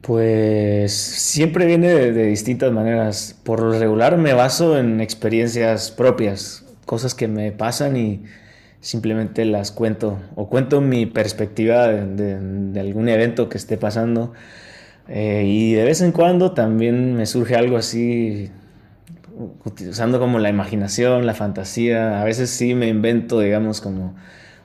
Pues 0.00 0.92
siempre 0.92 1.66
viene 1.66 1.88
de, 1.88 2.26
distintas 2.26 2.72
maneras. 2.72 3.40
Por 3.44 3.60
lo 3.60 3.78
regular 3.78 4.16
me 4.16 4.32
baso 4.32 4.76
en 4.76 5.00
experiencias 5.00 5.92
propias, 5.92 6.66
cosas 6.86 7.14
que 7.14 7.28
me 7.28 7.52
pasan 7.52 7.96
y 7.96 8.24
simplemente 8.82 9.46
las 9.46 9.72
cuento 9.72 10.18
o 10.34 10.50
cuento 10.50 10.82
mi 10.82 11.06
perspectiva 11.06 11.88
de 11.88 12.80
algún 12.80 13.08
evento 13.08 13.48
que 13.48 13.56
esté 13.56 13.78
pasando 13.78 14.34
eh, 15.08 15.44
y 15.46 15.74
de 15.74 15.84
vez 15.84 16.00
en 16.00 16.12
cuando 16.12 16.52
también 16.52 17.14
me 17.14 17.26
surge 17.26 17.56
algo 17.56 17.76
así, 17.76 18.50
usando 19.88 20.18
como 20.20 20.38
la 20.38 20.48
imaginación, 20.48 21.26
la 21.26 21.34
fantasía. 21.34 22.20
A 22.20 22.24
veces 22.24 22.50
sí 22.50 22.74
me 22.74 22.88
invento, 22.88 23.40
digamos, 23.40 23.80
como 23.80 24.14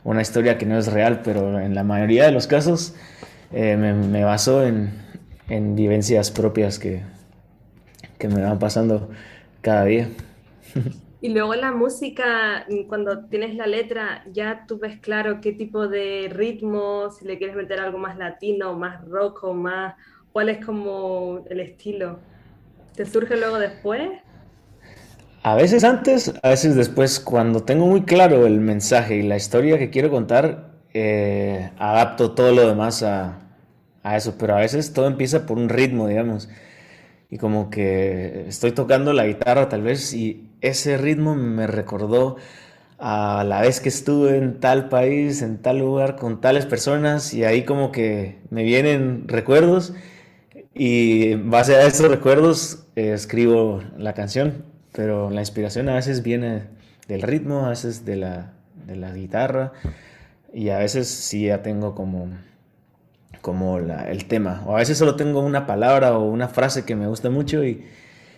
una 0.04 0.22
historia 0.22 0.58
que 0.58 0.66
no 0.66 0.78
es 0.78 0.88
real, 0.92 1.22
pero 1.24 1.60
en 1.60 1.76
la 1.76 1.84
mayoría 1.84 2.26
de 2.26 2.32
los 2.32 2.48
casos 2.48 2.96
eh, 3.52 3.76
me, 3.78 4.24
baso 4.24 4.66
en, 4.66 4.92
en, 5.50 5.76
vivencias 5.76 6.32
propias 6.32 6.80
que, 6.80 7.02
que 8.18 8.28
me 8.28 8.42
van 8.42 8.60
pasando 8.60 9.10
cada 9.62 9.86
día. 9.86 10.10
Y 11.20 11.30
luego 11.30 11.56
la 11.56 11.72
música, 11.72 12.66
cuando 12.88 13.26
tienes 13.26 13.56
la 13.56 13.66
letra, 13.66 14.24
ya 14.32 14.66
tú 14.68 14.78
ves 14.78 15.00
claro 15.00 15.42
qué 15.42 15.52
tipo 15.52 15.88
de 15.88 16.30
ritmo, 16.32 17.10
si 17.10 17.26
le 17.26 17.38
quieres 17.38 17.56
meter 17.56 17.80
algo 17.80 17.98
más 17.98 18.18
latino, 18.18 18.76
más 18.76 19.04
rock 19.08 19.44
o 19.44 19.54
más, 19.54 19.96
¿Cuál 20.38 20.50
es 20.50 20.64
como 20.64 21.44
el 21.50 21.60
estilo? 21.60 22.20
¿Te 22.96 23.08
surge 23.08 23.36
luego 23.38 23.58
después? 23.58 24.08
A 25.42 25.56
veces 25.56 25.84
antes, 25.84 26.32
a 26.44 26.50
veces 26.50 26.76
después, 26.76 27.20
cuando 27.20 27.64
tengo 27.64 27.88
muy 27.88 28.04
claro 28.04 28.46
el 28.46 28.60
mensaje 28.60 29.16
y 29.16 29.24
la 29.24 29.36
historia 29.36 29.80
que 29.80 29.90
quiero 29.90 30.12
contar, 30.12 30.76
eh, 30.94 31.72
adapto 31.80 32.36
todo 32.36 32.52
lo 32.52 32.68
demás 32.68 33.02
a, 33.02 33.40
a, 34.04 34.16
eso, 34.16 34.36
pero 34.38 34.56
a 34.56 34.60
veces 34.60 34.94
todo 34.94 35.08
empieza 35.08 35.48
por 35.48 35.58
un 35.58 35.70
ritmo, 35.70 36.08
digamos, 36.08 36.50
y 37.32 37.40
como 37.40 37.72
que 37.72 38.46
estoy 38.48 38.74
tocando 38.74 39.14
la 39.14 39.26
guitarra 39.26 39.70
tal 39.70 39.82
vez 39.82 40.14
y 40.14 40.47
ese 40.62 40.98
ritmo 40.98 41.36
me 41.36 41.68
recordó 41.68 42.38
a 43.00 43.44
la 43.48 43.62
vez 43.62 43.80
que 43.80 43.90
estuve 43.90 44.38
en 44.38 44.60
tal 44.60 44.90
país, 44.90 45.42
en 45.42 45.58
tal 45.58 45.80
lugar, 45.80 46.16
con 46.16 46.42
tales 46.42 46.66
personas, 46.66 47.34
y 47.34 47.44
ahí 47.44 47.64
como 47.64 47.92
que 47.92 48.40
me 48.50 48.64
vienen 48.64 49.28
recuerdos 49.28 49.94
y 50.74 51.32
en 51.32 51.50
base 51.50 51.76
a 51.76 51.86
esos 51.86 52.10
recuerdos 52.10 52.86
eh, 52.96 53.14
escribo 53.14 53.82
la 53.98 54.14
canción, 54.14 54.66
pero 54.94 55.30
la 55.30 55.42
inspiración 55.42 55.90
a 55.90 55.96
veces 55.96 56.24
viene 56.24 56.64
del 57.08 57.22
ritmo, 57.22 57.66
a 57.66 57.70
veces 57.70 58.06
de 58.06 58.16
la, 58.16 58.54
de 58.86 58.96
la 58.96 59.12
guitarra 59.14 59.74
y 60.54 60.70
a 60.70 60.80
veces 60.80 61.08
sí 61.08 61.48
ya 61.48 61.62
tengo 61.62 61.96
como, 61.96 62.30
como 63.42 63.78
el 63.78 64.26
tema. 64.26 64.64
O 64.66 64.76
a 64.76 64.80
veces 64.80 64.98
solo 64.98 65.16
tengo 65.16 65.40
una 65.40 65.66
palabra 65.66 66.18
o 66.18 66.26
una 66.26 66.48
frase 66.48 66.86
que 66.86 66.96
me 66.96 67.08
gusta 67.08 67.30
mucho 67.30 67.64
y, 67.64 67.86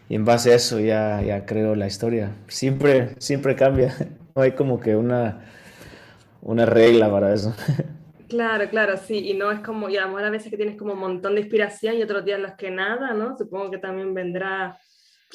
y 0.10 0.16
en 0.16 0.26
base 0.26 0.52
a 0.52 0.56
eso 0.56 0.80
ya, 0.80 1.22
ya 1.22 1.46
creo 1.46 1.76
la 1.76 1.88
historia. 1.88 2.32
Siempre, 2.48 3.16
siempre 3.20 3.56
cambia. 3.56 3.96
No 4.36 4.44
hay 4.44 4.52
como 4.54 4.80
que 4.80 4.96
una, 4.96 5.42
una 6.42 6.66
regla 6.66 7.12
para 7.12 7.34
eso. 7.34 7.54
Claro, 8.30 8.70
claro, 8.70 8.96
sí, 8.96 9.28
y 9.28 9.34
no 9.34 9.52
es 9.52 9.60
como, 9.62 9.90
y 9.90 9.98
a 9.98 10.02
lo 10.02 10.10
mejor 10.10 10.26
a 10.26 10.30
veces 10.30 10.52
que 10.52 10.56
tienes 10.56 10.78
como 10.78 10.94
un 10.94 11.00
montón 11.00 11.34
de 11.34 11.42
inspiración 11.42 11.96
y 11.96 12.04
otros 12.04 12.24
días 12.24 12.38
en 12.38 12.44
los 12.44 12.54
que 12.54 12.70
nada, 12.70 13.16
¿no? 13.16 13.36
Supongo 13.36 13.72
que 13.72 13.80
también 13.80 14.14
vendrá 14.14 14.78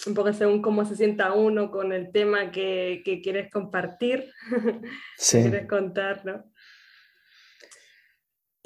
un 0.06 0.14
poco 0.14 0.32
según 0.32 0.62
cómo 0.62 0.84
se 0.84 0.94
sienta 0.94 1.32
uno 1.32 1.72
con 1.72 1.92
el 1.92 2.12
tema 2.12 2.52
que, 2.52 3.02
que 3.04 3.20
quieres 3.20 3.50
compartir, 3.50 4.30
sí. 5.18 5.42
quieres 5.42 5.66
contar, 5.66 6.24
¿no? 6.24 6.44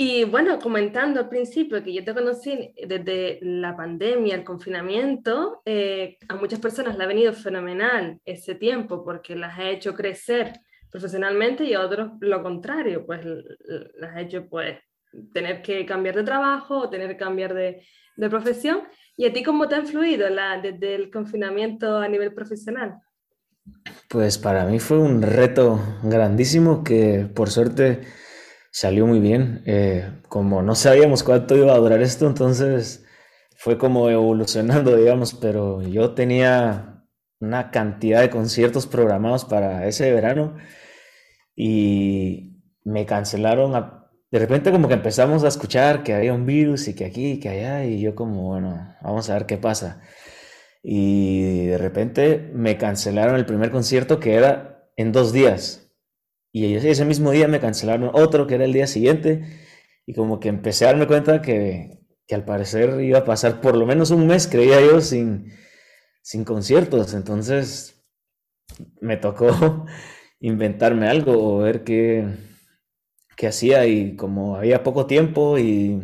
Y 0.00 0.23
bueno, 0.23 0.61
comentando 0.61 1.19
al 1.19 1.28
principio 1.28 1.83
que 1.83 1.93
yo 1.93 2.05
te 2.05 2.14
conocí 2.14 2.73
desde 2.87 3.40
la 3.43 3.76
pandemia, 3.76 4.37
el 4.37 4.45
confinamiento, 4.45 5.61
eh, 5.64 6.19
a 6.28 6.37
muchas 6.37 6.61
personas 6.61 6.97
le 6.97 7.02
ha 7.02 7.09
venido 7.09 7.33
fenomenal 7.33 8.21
ese 8.25 8.55
tiempo 8.55 9.05
porque 9.05 9.35
las 9.35 9.59
ha 9.59 9.69
hecho 9.69 9.95
crecer 9.95 10.52
profesionalmente 10.88 11.64
y 11.64 11.75
a 11.75 11.81
otros 11.81 12.12
lo 12.21 12.45
contrario, 12.45 13.05
pues 13.05 13.26
las 13.97 14.14
ha 14.14 14.21
hecho 14.21 14.47
pues 14.49 14.78
tener 15.35 15.62
que 15.62 15.85
cambiar 15.85 16.14
de 16.14 16.23
trabajo 16.23 16.78
o 16.78 16.88
tener 16.88 17.09
que 17.09 17.17
cambiar 17.17 17.52
de, 17.52 17.83
de 18.17 18.31
profesión. 18.31 18.83
¿Y 19.17 19.26
a 19.26 19.33
ti 19.33 19.43
cómo 19.43 19.67
te 19.67 19.75
ha 19.75 19.81
influido 19.81 20.31
la, 20.31 20.61
desde 20.61 20.95
el 20.95 21.11
confinamiento 21.11 21.97
a 21.97 22.07
nivel 22.07 22.33
profesional? 22.33 23.00
Pues 24.09 24.38
para 24.38 24.64
mí 24.64 24.78
fue 24.78 24.99
un 24.99 25.23
reto 25.23 25.81
grandísimo 26.05 26.85
que 26.85 27.28
por 27.35 27.50
suerte 27.50 28.02
salió 28.70 29.06
muy 29.06 29.20
bien. 29.20 29.62
Eh, 29.66 30.10
como 30.28 30.62
no 30.62 30.75
sabíamos 30.75 31.22
cuánto 31.22 31.56
iba 31.56 31.75
a 31.75 31.78
durar 31.78 32.02
esto, 32.02 32.26
entonces 32.26 33.04
fue 33.56 33.78
como 33.78 34.08
evolucionando, 34.10 34.96
digamos, 34.96 35.34
pero 35.34 35.82
yo 35.82 36.14
tenía 36.14 37.04
una 37.40 37.70
cantidad 37.70 38.20
de 38.20 38.30
conciertos 38.30 38.87
programados 38.87 39.44
para 39.44 39.87
ese 39.87 40.12
verano 40.12 40.56
y 41.56 42.62
me 42.84 43.06
cancelaron. 43.06 43.72
de 44.30 44.38
repente 44.38 44.70
como 44.72 44.88
que 44.88 44.94
empezamos 44.94 45.44
a 45.44 45.48
escuchar 45.48 46.02
que 46.02 46.14
había 46.14 46.34
un 46.34 46.46
virus 46.46 46.88
y 46.88 46.94
que 46.94 47.04
aquí 47.06 47.32
y 47.32 47.40
que 47.40 47.48
allá 47.48 47.84
y 47.84 48.00
yo 48.00 48.14
como, 48.14 48.42
bueno, 48.48 48.96
vamos 49.02 49.30
a 49.30 49.34
ver 49.34 49.46
qué 49.46 49.56
pasa. 49.58 50.02
Y 50.82 51.66
de 51.66 51.78
repente 51.78 52.50
me 52.54 52.78
cancelaron 52.78 53.37
el 53.37 53.46
primer 53.46 53.70
concierto 53.70 54.20
que 54.20 54.34
era 54.34 54.88
en 54.96 55.12
dos 55.12 55.32
días. 55.32 55.88
Y 56.59 56.75
ese 56.75 57.05
mismo 57.05 57.31
día 57.31 57.47
me 57.47 57.61
cancelaron 57.61 58.11
otro 58.12 58.47
que 58.47 58.57
era 58.57 58.65
el 58.65 58.73
día 58.73 58.87
siguiente. 58.87 59.45
Y 60.07 60.15
como 60.15 60.41
que 60.41 60.49
empecé 60.49 60.85
a 60.85 60.88
darme 60.88 61.07
cuenta 61.07 61.41
que, 61.41 62.00
que 62.27 62.35
al 62.35 62.45
parecer 62.45 63.00
iba 63.00 63.21
a 63.21 63.25
pasar 63.25 63.61
por 63.61 63.77
lo 63.77 63.87
menos 63.87 64.11
un 64.11 64.27
mes, 64.27 64.49
creía 64.49 64.81
yo, 64.81 65.00
sin, 65.00 65.53
sin 66.21 66.45
conciertos. 66.45 67.15
Entonces 67.15 68.05
me 69.00 69.17
tocó 69.17 69.87
inventarme 70.41 71.09
algo 71.09 71.57
o 71.57 71.59
ver 71.59 71.85
qué, 71.85 72.27
qué 73.37 73.47
hacía 73.47 73.87
y 73.87 74.17
como 74.17 74.57
había 74.57 74.83
poco 74.83 75.07
tiempo 75.07 75.59
y, 75.59 76.03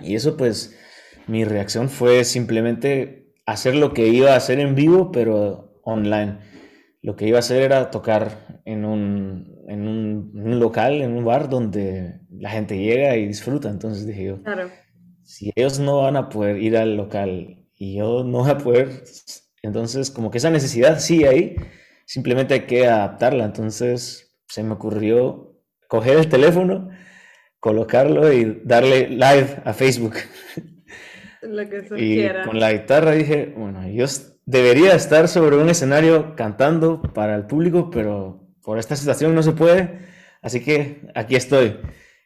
y 0.00 0.14
eso 0.14 0.36
pues 0.36 0.78
mi 1.26 1.44
reacción 1.44 1.88
fue 1.88 2.24
simplemente 2.24 3.34
hacer 3.46 3.74
lo 3.74 3.94
que 3.94 4.08
iba 4.08 4.32
a 4.32 4.36
hacer 4.36 4.60
en 4.60 4.74
vivo 4.74 5.10
pero 5.10 5.80
online. 5.84 6.38
Lo 7.02 7.16
que 7.16 7.26
iba 7.26 7.38
a 7.38 7.40
hacer 7.40 7.62
era 7.62 7.90
tocar 7.90 8.45
en 8.66 8.84
un, 8.84 9.64
en 9.68 9.88
un, 9.88 10.60
local, 10.60 11.00
en 11.00 11.16
un 11.16 11.24
bar 11.24 11.48
donde 11.48 12.20
la 12.30 12.50
gente 12.50 12.76
llega 12.76 13.16
y 13.16 13.26
disfruta. 13.26 13.70
Entonces 13.70 14.06
dije 14.06 14.24
yo, 14.24 14.38
si 15.22 15.52
ellos 15.54 15.78
no 15.78 16.02
van 16.02 16.16
a 16.16 16.28
poder 16.28 16.60
ir 16.62 16.76
al 16.76 16.96
local 16.96 17.64
y 17.78 17.96
yo 17.96 18.24
no 18.24 18.40
voy 18.40 18.50
a 18.50 18.58
poder, 18.58 19.04
entonces 19.62 20.10
como 20.10 20.30
que 20.30 20.38
esa 20.38 20.50
necesidad 20.50 20.98
sigue 20.98 21.28
ahí 21.28 21.56
simplemente 22.06 22.54
hay 22.54 22.60
que 22.60 22.86
adaptarla. 22.86 23.44
Entonces 23.44 24.36
se 24.48 24.62
me 24.62 24.72
ocurrió 24.72 25.54
coger 25.88 26.18
el 26.18 26.28
teléfono, 26.28 26.88
colocarlo 27.60 28.32
y 28.32 28.62
darle 28.64 29.08
live 29.08 29.62
a 29.64 29.72
Facebook. 29.74 30.14
Lo 31.42 31.68
que 31.68 31.86
y 31.96 32.44
con 32.44 32.58
la 32.58 32.72
guitarra 32.72 33.12
dije, 33.12 33.54
bueno, 33.56 33.88
yo 33.88 34.06
debería 34.46 34.94
estar 34.94 35.28
sobre 35.28 35.56
un 35.56 35.68
escenario 35.68 36.34
cantando 36.34 37.02
para 37.02 37.36
el 37.36 37.46
público, 37.46 37.90
pero 37.90 38.45
por 38.66 38.80
esta 38.80 38.96
situación 38.96 39.32
no 39.32 39.44
se 39.44 39.52
puede, 39.52 40.00
así 40.42 40.60
que 40.60 41.00
aquí 41.14 41.36
estoy. 41.36 41.78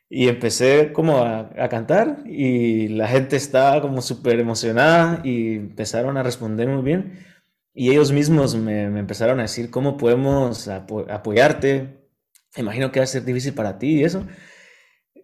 Y 0.09 0.27
empecé 0.27 0.91
como 0.91 1.19
a, 1.19 1.51
cantar 1.69 2.23
y 2.27 2.89
la 2.89 3.09
gente 3.09 3.37
estaba 3.37 3.83
como 3.83 4.01
súper 4.01 4.41
emocionada 4.41 5.21
y 5.23 5.57
empezaron 5.57 6.17
a 6.17 6.23
responder 6.23 6.67
muy 6.67 6.83
bien. 6.83 7.27
Y 7.75 7.91
ellos 7.91 8.11
mismos 8.11 8.57
me, 8.57 8.85
empezaron 8.85 9.39
a 9.39 9.43
decir 9.43 9.71
cómo 9.71 9.99
podemos 9.99 10.67
apoyarte. 10.67 12.09
Imagino 12.57 12.91
que 12.91 13.01
va 13.01 13.05
a 13.05 13.07
ser 13.07 13.25
difícil 13.25 13.53
para 13.53 13.79
ti 13.79 14.01
y 14.01 14.05
eso. 14.05 14.27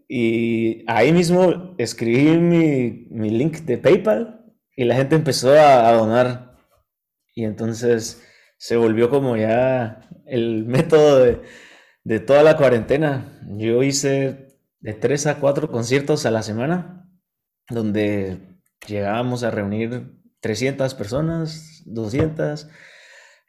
Y 0.09 0.85
ahí 0.87 1.13
mismo 1.13 1.75
escribí 1.79 2.37
mi, 2.37 3.09
mi 3.11 3.31
link 3.31 3.61
de 3.61 3.79
PayPal 3.79 4.45
y 4.77 4.85
la 4.85 4.97
gente 4.97 5.17
empezó 5.17 5.53
a 5.53 5.91
donar. 5.93 6.57
Y 7.35 7.45
entonces 7.45 8.23
se 8.57 8.77
volvió 8.77 9.11
como 9.11 9.37
ya 9.37 10.09
el 10.27 10.65
método 10.65 11.21
de, 11.21 11.43
de 12.05 12.21
toda 12.21 12.43
la 12.43 12.57
cuarentena. 12.57 13.41
Yo 13.59 13.83
hice 13.83 14.59
de 14.81 14.95
tres 14.95 15.27
a 15.27 15.41
cuatro 15.41 15.71
conciertos 15.71 16.27
a 16.27 16.31
la 16.31 16.43
semana, 16.43 17.11
donde 17.69 18.39
llegábamos 18.87 19.43
a 19.43 19.51
reunir 19.51 20.13
300 20.41 20.95
personas, 20.95 21.83
200, 21.87 22.69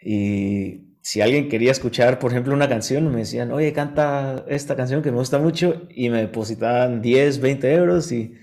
y 0.01 0.97
si 1.01 1.21
alguien 1.21 1.47
quería 1.47 1.71
escuchar, 1.71 2.19
por 2.19 2.31
ejemplo, 2.31 2.53
una 2.53 2.67
canción, 2.67 3.11
me 3.11 3.19
decían, 3.19 3.51
oye, 3.51 3.71
canta 3.73 4.43
esta 4.47 4.75
canción 4.75 5.01
que 5.03 5.11
me 5.11 5.19
gusta 5.19 5.37
mucho, 5.37 5.87
y 5.89 6.09
me 6.09 6.21
depositaban 6.21 7.01
10, 7.01 7.39
20 7.39 7.73
euros, 7.73 8.11
y, 8.11 8.33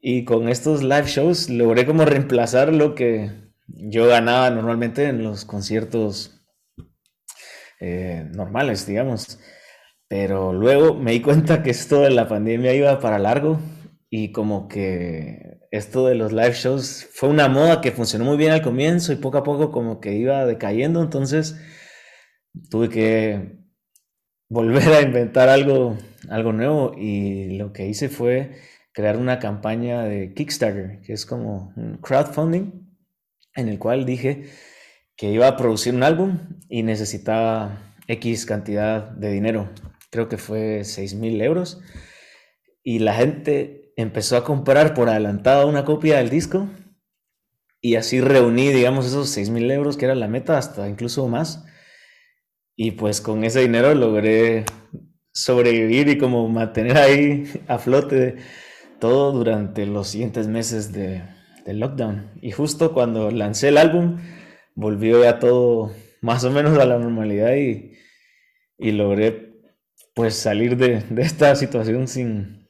y 0.00 0.24
con 0.24 0.48
estos 0.48 0.82
live 0.82 1.06
shows 1.06 1.50
logré 1.50 1.86
como 1.86 2.04
reemplazar 2.04 2.72
lo 2.72 2.94
que 2.94 3.49
yo 3.76 4.06
ganaba 4.06 4.50
normalmente 4.50 5.04
en 5.04 5.22
los 5.22 5.44
conciertos 5.44 6.40
eh, 7.80 8.26
normales, 8.32 8.86
digamos. 8.86 9.38
Pero 10.08 10.52
luego 10.52 10.94
me 10.94 11.12
di 11.12 11.22
cuenta 11.22 11.62
que 11.62 11.70
esto 11.70 12.02
de 12.02 12.10
la 12.10 12.28
pandemia 12.28 12.74
iba 12.74 12.98
para 12.98 13.18
largo 13.18 13.60
y 14.10 14.32
como 14.32 14.68
que 14.68 15.60
esto 15.70 16.06
de 16.06 16.16
los 16.16 16.32
live 16.32 16.52
shows 16.52 17.08
fue 17.12 17.28
una 17.28 17.48
moda 17.48 17.80
que 17.80 17.92
funcionó 17.92 18.24
muy 18.24 18.36
bien 18.36 18.50
al 18.50 18.62
comienzo 18.62 19.12
y 19.12 19.16
poco 19.16 19.38
a 19.38 19.44
poco 19.44 19.70
como 19.70 20.00
que 20.00 20.14
iba 20.14 20.44
decayendo, 20.46 21.00
entonces 21.00 21.60
tuve 22.70 22.88
que 22.88 23.60
volver 24.48 24.88
a 24.88 25.02
inventar 25.02 25.48
algo, 25.48 25.96
algo 26.28 26.52
nuevo 26.52 26.92
y 26.98 27.56
lo 27.56 27.72
que 27.72 27.86
hice 27.86 28.08
fue 28.08 28.56
crear 28.92 29.16
una 29.16 29.38
campaña 29.38 30.02
de 30.02 30.34
Kickstarter, 30.34 31.00
que 31.02 31.12
es 31.12 31.24
como 31.24 31.72
un 31.76 31.98
crowdfunding, 31.98 32.79
en 33.54 33.68
el 33.68 33.78
cual 33.78 34.04
dije 34.04 34.44
que 35.16 35.30
iba 35.30 35.48
a 35.48 35.56
producir 35.56 35.94
un 35.94 36.02
álbum 36.02 36.38
y 36.68 36.82
necesitaba 36.82 37.94
X 38.06 38.46
cantidad 38.46 39.10
de 39.10 39.30
dinero. 39.30 39.70
Creo 40.10 40.28
que 40.28 40.38
fue 40.38 40.82
6 40.84 41.14
mil 41.14 41.40
euros, 41.40 41.80
y 42.82 43.00
la 43.00 43.14
gente 43.14 43.92
empezó 43.96 44.36
a 44.36 44.44
comprar 44.44 44.94
por 44.94 45.08
adelantado 45.08 45.68
una 45.68 45.84
copia 45.84 46.18
del 46.18 46.30
disco, 46.30 46.68
y 47.82 47.96
así 47.96 48.20
reuní, 48.20 48.68
digamos, 48.68 49.06
esos 49.06 49.28
6 49.30 49.50
mil 49.50 49.70
euros, 49.70 49.96
que 49.96 50.06
era 50.06 50.14
la 50.14 50.28
meta, 50.28 50.58
hasta 50.58 50.88
incluso 50.88 51.28
más, 51.28 51.64
y 52.76 52.92
pues 52.92 53.20
con 53.20 53.44
ese 53.44 53.60
dinero 53.60 53.94
logré 53.94 54.64
sobrevivir 55.32 56.08
y 56.08 56.18
como 56.18 56.48
mantener 56.48 56.96
ahí 56.96 57.44
a 57.68 57.78
flote 57.78 58.36
todo 58.98 59.32
durante 59.32 59.86
los 59.86 60.08
siguientes 60.08 60.48
meses 60.48 60.92
de, 60.92 61.22
de 61.64 61.74
lockdown. 61.74 62.30
Y 62.40 62.50
justo 62.52 62.92
cuando 62.92 63.30
lancé 63.30 63.68
el 63.68 63.78
álbum, 63.78 64.18
volvió 64.74 65.22
ya 65.22 65.38
todo 65.38 65.92
más 66.20 66.44
o 66.44 66.50
menos 66.50 66.78
a 66.78 66.84
la 66.84 66.98
normalidad 66.98 67.54
y, 67.56 67.92
y 68.78 68.92
logré 68.92 69.50
pues 70.14 70.34
salir 70.34 70.76
de, 70.76 71.02
esta 71.18 71.54
situación 71.54 72.08
sin, 72.08 72.68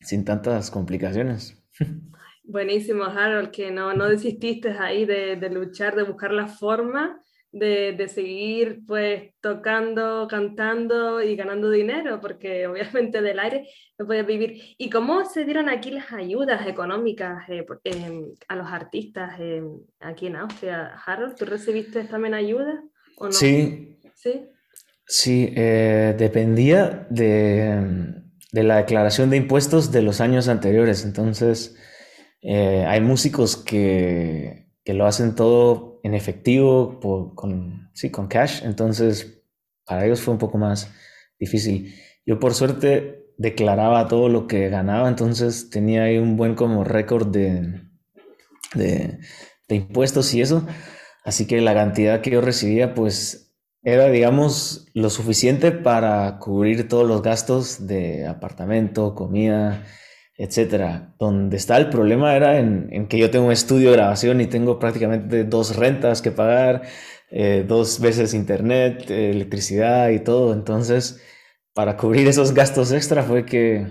sin 0.00 0.24
tantas 0.24 0.70
complicaciones. 0.70 1.58
Buenísimo, 2.44 3.04
Harold, 3.04 3.50
que 3.50 3.70
no, 3.70 3.94
no 3.94 4.08
desististe 4.08 4.70
ahí 4.70 5.04
de, 5.04 5.36
de 5.36 5.50
luchar, 5.50 5.94
de 5.94 6.02
buscar 6.02 6.32
la 6.32 6.48
forma 6.48 7.22
de, 7.52 7.92
de, 7.92 8.08
seguir 8.08 8.80
pues 8.86 9.34
tocando, 9.40 10.26
cantando 10.28 11.22
y 11.22 11.36
ganando 11.36 11.70
dinero, 11.70 12.20
porque 12.20 12.66
obviamente 12.68 13.22
del 13.22 13.38
aire 13.38 13.68
no 13.98 14.06
puedes 14.06 14.26
vivir. 14.26 14.74
¿Y 14.78 14.90
cómo 14.90 15.24
se 15.24 15.44
dieron 15.44 15.68
aquí 15.68 15.90
las 15.90 16.12
ayudas 16.12 16.66
económicas 16.66 17.48
eh, 17.48 17.64
eh, 17.84 18.22
a 18.48 18.56
los 18.56 18.66
artistas 18.66 19.38
eh, 19.38 19.62
aquí 20.00 20.26
en 20.26 20.36
Austria? 20.36 20.96
Harold, 21.06 21.36
¿tú 21.36 21.44
recibiste 21.44 22.04
también 22.04 22.34
ayuda? 22.34 22.82
¿o 23.16 23.26
no? 23.26 23.32
Sí. 23.32 23.98
¿Sí? 24.14 24.48
Sí, 25.14 25.52
eh, 25.54 26.14
dependía 26.16 27.06
de, 27.10 28.22
la 28.52 28.76
declaración 28.78 29.28
de 29.28 29.36
impuestos 29.36 29.92
de 29.92 30.00
los 30.00 30.22
años 30.22 30.48
anteriores. 30.48 31.04
Entonces, 31.04 31.76
eh, 32.40 32.84
hay 32.86 33.02
músicos 33.02 33.56
que, 33.56 34.68
lo 34.86 35.06
hacen 35.06 35.34
todo 35.34 35.91
en 36.02 36.14
efectivo, 36.14 37.00
con, 37.34 37.90
sí, 37.94 38.10
con 38.10 38.28
cash. 38.28 38.62
Entonces, 38.64 39.42
para 39.84 40.04
ellos 40.04 40.20
fue 40.20 40.34
un 40.34 40.38
poco 40.38 40.58
más 40.58 40.92
difícil. 41.38 41.94
Yo, 42.26 42.38
por 42.38 42.54
suerte, 42.54 43.26
declaraba 43.38 44.08
todo 44.08 44.28
lo 44.28 44.46
que 44.46 44.68
ganaba, 44.68 45.08
entonces 45.08 45.70
tenía 45.70 46.04
ahí 46.04 46.18
un 46.18 46.36
buen 46.36 46.54
como 46.54 46.84
récord 46.84 47.28
de, 47.28 47.82
de 48.74 49.18
impuestos 49.68 50.32
y 50.34 50.42
eso. 50.42 50.66
Así 51.24 51.46
que 51.46 51.60
la 51.60 51.74
cantidad 51.74 52.20
que 52.20 52.30
yo 52.30 52.40
recibía, 52.40 52.94
pues 52.94 53.42
era, 53.82 54.08
digamos, 54.08 54.86
lo 54.94 55.10
suficiente 55.10 55.72
para 55.72 56.38
cubrir 56.38 56.88
todos 56.88 57.06
los 57.06 57.22
gastos 57.22 57.86
de 57.86 58.26
apartamento, 58.26 59.14
comida, 59.14 59.84
etcétera. 60.36 61.14
Donde 61.18 61.56
está 61.56 61.76
el 61.76 61.88
problema 61.88 62.34
era 62.36 62.58
en, 62.58 63.06
que 63.08 63.18
yo 63.18 63.30
tengo 63.30 63.46
un 63.46 63.52
estudio 63.52 63.90
de 63.90 63.96
grabación 63.96 64.40
y 64.40 64.46
tengo 64.46 64.78
prácticamente 64.78 65.44
dos 65.44 65.76
rentas 65.76 66.22
que 66.22 66.30
pagar, 66.30 66.82
eh, 67.30 67.64
dos 67.66 68.00
veces 68.00 68.34
internet, 68.34 69.10
electricidad 69.10 70.10
y 70.10 70.20
todo. 70.20 70.52
Entonces, 70.52 71.22
para 71.74 71.96
cubrir 71.96 72.28
esos 72.28 72.54
gastos 72.54 72.92
extra 72.92 73.22
fue 73.22 73.44
que 73.44 73.86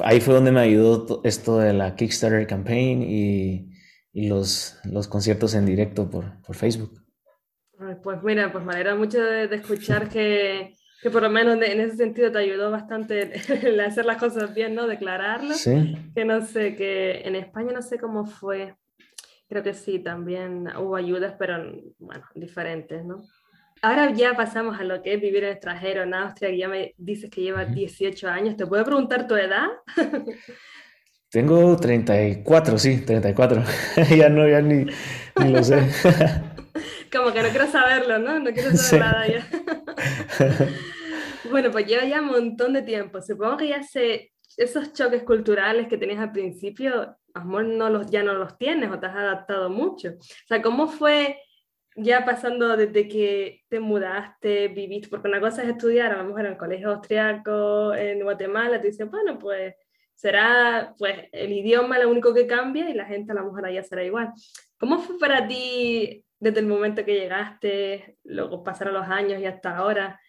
ahí 0.00 0.20
fue 0.20 0.34
donde 0.34 0.52
me 0.52 0.60
ayudó 0.60 1.20
esto 1.24 1.58
de 1.58 1.72
la 1.72 1.96
Kickstarter 1.96 2.46
campaign 2.46 3.02
y, 3.02 3.68
los, 4.14 4.78
los 4.84 5.08
conciertos 5.08 5.54
en 5.54 5.64
directo 5.64 6.10
por, 6.10 6.42
por 6.42 6.54
Facebook. 6.54 7.02
Pues 8.02 8.22
mira, 8.22 8.52
pues 8.52 8.64
me 8.64 8.72
alegra 8.72 8.94
mucho 8.94 9.18
de, 9.18 9.44
escuchar 9.54 10.08
que, 10.08 10.74
que, 11.02 11.10
por 11.10 11.22
lo 11.22 11.30
menos 11.30 11.60
en 11.60 11.80
ese 11.80 11.96
sentido 11.96 12.30
te 12.30 12.38
ayudó 12.38 12.70
bastante 12.70 13.32
el 13.66 13.80
hacer 13.80 14.04
las 14.04 14.18
cosas 14.18 14.54
bien, 14.54 14.74
¿no? 14.74 14.86
Declararlo. 14.86 15.54
Sí. 15.54 15.96
Que 16.14 16.24
no 16.24 16.40
sé, 16.40 16.76
que 16.76 17.22
en 17.24 17.36
España 17.36 17.72
no 17.72 17.82
sé 17.82 17.98
cómo 17.98 18.26
fue. 18.26 18.74
Creo 19.48 19.62
que 19.62 19.74
sí, 19.74 19.98
también 19.98 20.68
hubo 20.78 20.96
ayudas, 20.96 21.34
pero 21.38 21.58
bueno, 21.98 22.24
diferentes, 22.34 23.04
¿no? 23.04 23.22
Ahora 23.82 24.12
ya 24.12 24.34
pasamos 24.34 24.78
a 24.78 24.84
lo 24.84 25.02
que 25.02 25.14
es 25.14 25.20
vivir 25.20 25.42
en 25.42 25.50
extranjero 25.50 26.04
en 26.04 26.14
Austria, 26.14 26.50
y 26.50 26.58
ya 26.58 26.68
me 26.68 26.94
dices 26.96 27.28
que 27.28 27.42
llevas 27.42 27.74
18 27.74 28.28
años. 28.28 28.56
¿Te 28.56 28.64
puedo 28.64 28.84
preguntar 28.84 29.26
tu 29.26 29.34
edad? 29.34 29.66
Tengo 31.32 31.76
34, 31.76 32.78
sí, 32.78 33.04
34. 33.04 33.64
ya 34.16 34.28
no, 34.28 34.48
ya 34.48 34.60
ni, 34.60 34.84
ni 34.84 35.48
lo 35.50 35.64
sé. 35.64 35.82
Como 37.12 37.32
que 37.32 37.42
no 37.42 37.48
quiero 37.48 37.66
saberlo, 37.66 38.18
¿no? 38.18 38.38
No 38.38 38.52
quiero 38.52 38.76
saber 38.76 39.00
nada 39.00 39.26
ya. 39.26 39.46
bueno, 41.50 41.70
pues 41.70 41.86
lleva 41.86 42.04
ya 42.04 42.20
un 42.20 42.28
montón 42.28 42.72
de 42.72 42.82
tiempo. 42.82 43.20
Supongo 43.20 43.58
que 43.58 43.68
ya 43.68 43.82
sé 43.82 44.32
esos 44.56 44.92
choques 44.92 45.22
culturales 45.22 45.88
que 45.88 45.98
tenías 45.98 46.20
al 46.20 46.32
principio, 46.32 47.16
amor, 47.34 47.64
no 47.64 47.88
los, 47.88 48.10
ya 48.10 48.22
no 48.22 48.34
los 48.34 48.58
tienes 48.58 48.90
o 48.90 48.98
te 48.98 49.06
has 49.06 49.16
adaptado 49.16 49.70
mucho. 49.70 50.10
O 50.10 50.46
sea, 50.46 50.60
¿cómo 50.60 50.88
fue 50.88 51.38
ya 51.96 52.24
pasando 52.24 52.76
desde 52.76 53.08
que 53.08 53.62
te 53.68 53.80
mudaste, 53.80 54.68
viviste? 54.68 55.08
Porque 55.08 55.28
una 55.28 55.40
cosa 55.40 55.62
es 55.62 55.70
estudiar, 55.70 56.12
a 56.12 56.18
lo 56.18 56.24
mejor 56.24 56.40
en 56.40 56.52
el 56.52 56.58
colegio 56.58 56.90
austriaco, 56.90 57.94
en 57.94 58.22
Guatemala, 58.22 58.80
te 58.80 58.88
dicen, 58.88 59.10
bueno, 59.10 59.38
pues 59.38 59.74
será 60.14 60.94
pues 60.98 61.28
el 61.32 61.52
idioma 61.52 61.98
lo 61.98 62.08
único 62.08 62.32
que 62.32 62.46
cambia 62.46 62.88
y 62.88 62.94
la 62.94 63.06
gente 63.06 63.32
a 63.32 63.34
lo 63.34 63.46
mejor 63.46 63.66
allá 63.66 63.82
será 63.82 64.04
igual. 64.04 64.32
¿Cómo 64.78 64.98
fue 64.98 65.18
para 65.18 65.46
ti 65.46 66.24
desde 66.42 66.58
el 66.58 66.66
momento 66.66 67.04
que 67.04 67.14
llegaste, 67.14 68.16
luego 68.24 68.64
pasaron 68.64 68.94
los 68.94 69.06
años 69.06 69.40
y 69.40 69.46
hasta 69.46 69.76
ahora, 69.76 70.20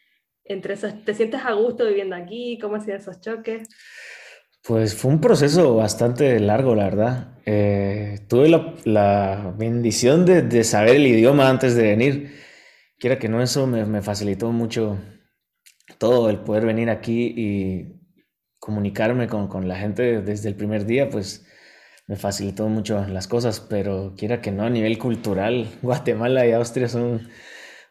entre 0.43 0.75
esos, 0.75 1.03
¿te 1.03 1.15
sientes 1.15 1.41
a 1.43 1.53
gusto 1.53 1.87
viviendo 1.87 2.15
aquí? 2.15 2.59
¿Cómo 2.61 2.75
hacían 2.75 2.97
esos 2.97 3.19
choques? 3.19 3.67
Pues 4.61 4.93
fue 4.93 5.09
un 5.09 5.19
proceso 5.19 5.75
bastante 5.75 6.39
largo, 6.39 6.75
la 6.75 6.83
verdad. 6.83 7.39
Eh, 7.47 8.19
tuve 8.29 8.47
la, 8.85 9.55
bendición 9.57 10.23
de, 10.27 10.63
saber 10.63 10.97
el 10.97 11.07
idioma 11.07 11.49
antes 11.49 11.75
de 11.75 11.81
venir. 11.81 12.35
Quiera 12.99 13.17
que 13.17 13.27
no, 13.27 13.41
eso 13.41 13.65
me, 13.65 13.83
me, 13.87 14.03
facilitó 14.03 14.51
mucho 14.51 14.99
todo, 15.97 16.29
el 16.29 16.41
poder 16.41 16.67
venir 16.67 16.91
aquí 16.91 17.33
y 17.35 17.99
comunicarme 18.59 19.27
con, 19.27 19.47
con 19.47 19.67
la 19.67 19.77
gente 19.77 20.21
desde 20.21 20.47
el 20.49 20.55
primer 20.55 20.85
día, 20.85 21.09
pues 21.09 21.43
me 22.07 22.15
facilitó 22.15 22.67
mucho 22.67 23.05
las 23.07 23.27
cosas, 23.27 23.59
pero 23.59 24.13
quiera 24.17 24.41
que 24.41 24.51
no, 24.51 24.63
a 24.63 24.69
nivel 24.69 24.97
cultural, 24.97 25.67
Guatemala 25.81 26.45
y 26.45 26.51
Austria 26.51 26.87
son 26.89 27.29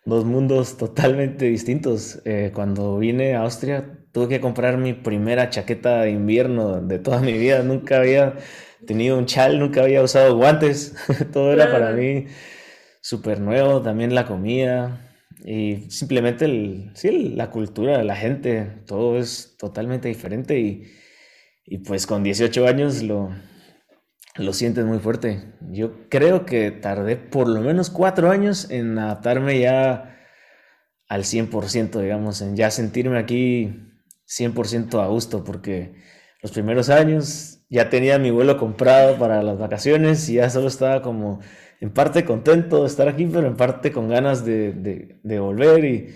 dos 0.04 0.24
mundos 0.24 0.76
totalmente 0.76 1.46
distintos. 1.46 2.20
Eh, 2.24 2.50
cuando 2.54 2.98
vine 2.98 3.34
a 3.34 3.42
Austria 3.42 3.98
tuve 4.12 4.28
que 4.28 4.40
comprar 4.40 4.76
mi 4.78 4.92
primera 4.92 5.50
chaqueta 5.50 6.02
de 6.02 6.10
invierno 6.10 6.80
de 6.80 6.98
toda 6.98 7.20
mi 7.20 7.32
vida. 7.32 7.62
Nunca 7.62 7.98
había 7.98 8.36
tenido 8.86 9.18
un 9.18 9.26
chal, 9.26 9.58
nunca 9.58 9.82
había 9.82 10.02
usado 10.02 10.36
guantes. 10.36 10.94
Todo 11.32 11.52
era 11.52 11.70
para 11.70 11.92
mí 11.92 12.26
súper 13.00 13.40
nuevo. 13.40 13.82
También 13.82 14.14
la 14.14 14.26
comida 14.26 15.08
y 15.44 15.90
simplemente 15.90 16.44
el, 16.44 16.90
sí, 16.94 17.10
la 17.34 17.50
cultura 17.50 18.02
la 18.04 18.16
gente. 18.16 18.82
Todo 18.86 19.18
es 19.18 19.56
totalmente 19.58 20.08
diferente 20.08 20.58
y, 20.58 20.84
y 21.64 21.78
pues 21.78 22.06
con 22.06 22.22
18 22.22 22.66
años 22.66 23.02
lo, 23.02 23.30
lo 24.36 24.52
sientes 24.52 24.84
muy 24.84 24.98
fuerte. 24.98 25.52
Yo 25.70 26.08
creo 26.08 26.46
que 26.46 26.70
tardé 26.70 27.16
por 27.16 27.48
lo 27.48 27.60
menos 27.60 27.90
cuatro 27.90 28.30
años 28.30 28.70
en 28.70 28.98
adaptarme 28.98 29.60
ya 29.60 30.18
al 31.08 31.24
100%, 31.24 32.00
digamos, 32.00 32.40
en 32.40 32.56
ya 32.56 32.70
sentirme 32.70 33.18
aquí 33.18 33.92
100% 34.26 35.02
a 35.02 35.06
gusto, 35.08 35.44
porque 35.44 35.94
los 36.40 36.52
primeros 36.52 36.88
años 36.88 37.64
ya 37.68 37.90
tenía 37.90 38.18
mi 38.18 38.30
vuelo 38.30 38.56
comprado 38.56 39.18
para 39.18 39.42
las 39.42 39.58
vacaciones 39.58 40.28
y 40.28 40.34
ya 40.34 40.48
solo 40.50 40.68
estaba 40.68 41.02
como 41.02 41.40
en 41.80 41.90
parte 41.90 42.24
contento 42.24 42.82
de 42.82 42.86
estar 42.86 43.08
aquí, 43.08 43.26
pero 43.26 43.46
en 43.46 43.56
parte 43.56 43.92
con 43.92 44.08
ganas 44.08 44.44
de, 44.44 44.72
de, 45.22 45.38
volver 45.40 45.84
y, 45.84 46.14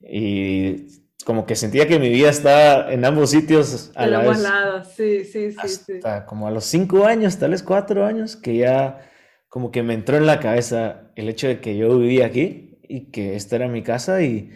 y 0.00 1.01
como 1.24 1.46
que 1.46 1.54
sentía 1.54 1.86
que 1.86 1.98
mi 1.98 2.08
vida 2.08 2.30
estaba 2.30 2.92
en 2.92 3.04
ambos 3.04 3.30
sitios 3.30 3.92
a 3.94 4.06
la 4.06 4.20
ambos 4.20 4.40
lados, 4.40 4.88
sí, 4.96 5.24
sí, 5.24 5.52
sí, 5.52 5.58
hasta 5.58 6.26
como 6.26 6.46
a 6.46 6.50
los 6.50 6.64
cinco 6.64 7.06
años, 7.06 7.38
tal 7.38 7.52
vez 7.52 7.62
cuatro 7.62 8.04
años, 8.04 8.36
que 8.36 8.56
ya 8.56 9.00
como 9.48 9.70
que 9.70 9.82
me 9.82 9.94
entró 9.94 10.16
en 10.16 10.26
la 10.26 10.40
cabeza 10.40 11.12
el 11.14 11.28
hecho 11.28 11.46
de 11.46 11.60
que 11.60 11.76
yo 11.76 11.98
vivía 11.98 12.26
aquí 12.26 12.78
y 12.88 13.10
que 13.10 13.36
esta 13.36 13.56
era 13.56 13.68
mi 13.68 13.82
casa 13.82 14.22
y, 14.22 14.50